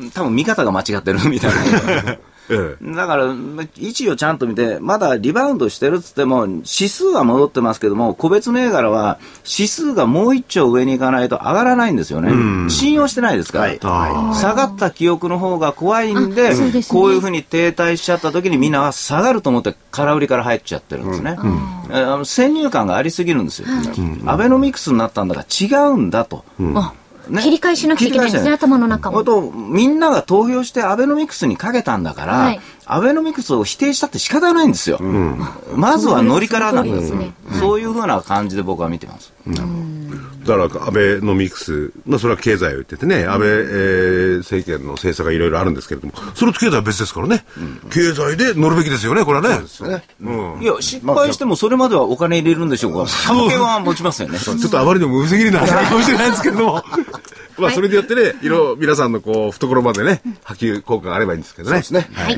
[0.07, 2.19] ん多分見方が間違ってるみたいな。
[2.51, 12.69] えだから、ま位置をちゃんと見て、まだリバウンドしてるっつっても、指数は戻ってますけども、個別銘柄は指数がもう一丁上に行かないと上がらないんですよね。
[12.71, 13.67] 信用してないですか？
[13.67, 14.35] ら。
[14.35, 21.37] 下がった記憶の方が怖いんで、うですねこういうふうに停滞しちゃった時にみんなは下がると思って空売りから入っちゃってるんですね。
[21.39, 21.75] えー
[22.15, 23.69] あの先入観がありすぎるんですよ。
[24.27, 26.45] アベノミクスになったんだから違うんだと。
[26.75, 26.93] あ
[27.29, 27.43] ね。
[27.43, 29.21] 切り返しなきゃいけないんですね、頭の中も。
[29.21, 34.99] あと、みんなが投票してアベノミクスにかけたんだから、はいアベノミクスを否定したって仕方ないんですよ。
[35.75, 39.33] まずはノリからなんですねそういうふうな感じで僕は見てます。
[40.45, 47.45] だから、安倍ノミクス、まあ、それは経済を言っててね、安倍、えー政権の政策がいろいろあるんですけれども、それと経済は別ですからね。
[47.91, 49.65] 経済で乗るべきですよね、これはね。
[50.21, 50.63] うん。
[50.63, 54.39] いや、失敗してもそれまではお金入れるんでしょうが、関係は持ちますよね。
[54.39, 56.85] ちょっとあまりにも無責任な話かもしれないですけれども、
[57.59, 61.83] まあ、それでやってね、色、皆さんのこう、懐までね、波及効果があればいいんですけどね。
[61.83, 62.15] そうですね。
[62.15, 62.35] はい。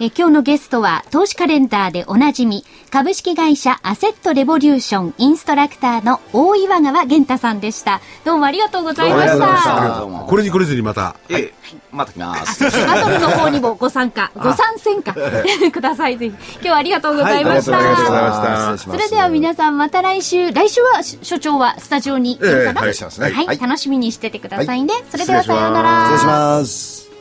[0.00, 8.00] え今日のゲストは、投資カレンダーでおなじみ、株式会社アセットレボリューションインストラクターの大岩川源太さんでした。
[8.24, 11.16] どうもありがとうございましどうもありがとうございましたこれにこれずにまた。
[11.28, 11.54] ええ、
[11.90, 12.64] また来ます。
[12.64, 15.14] バトルの方にもご参加、ご参戦か、
[15.72, 16.18] ください。
[16.18, 16.34] ぜひ。
[16.54, 17.76] 今日はありがとうございました。
[17.76, 24.51] はいありがとうございました失礼しますそれでは皆さんまた来週、来週はし所長はスタジオにいるかな、はい楽しみにしててください
[24.84, 24.94] ね。
[25.10, 26.04] それでは失礼しますさようなら。
[26.04, 27.11] 失礼します。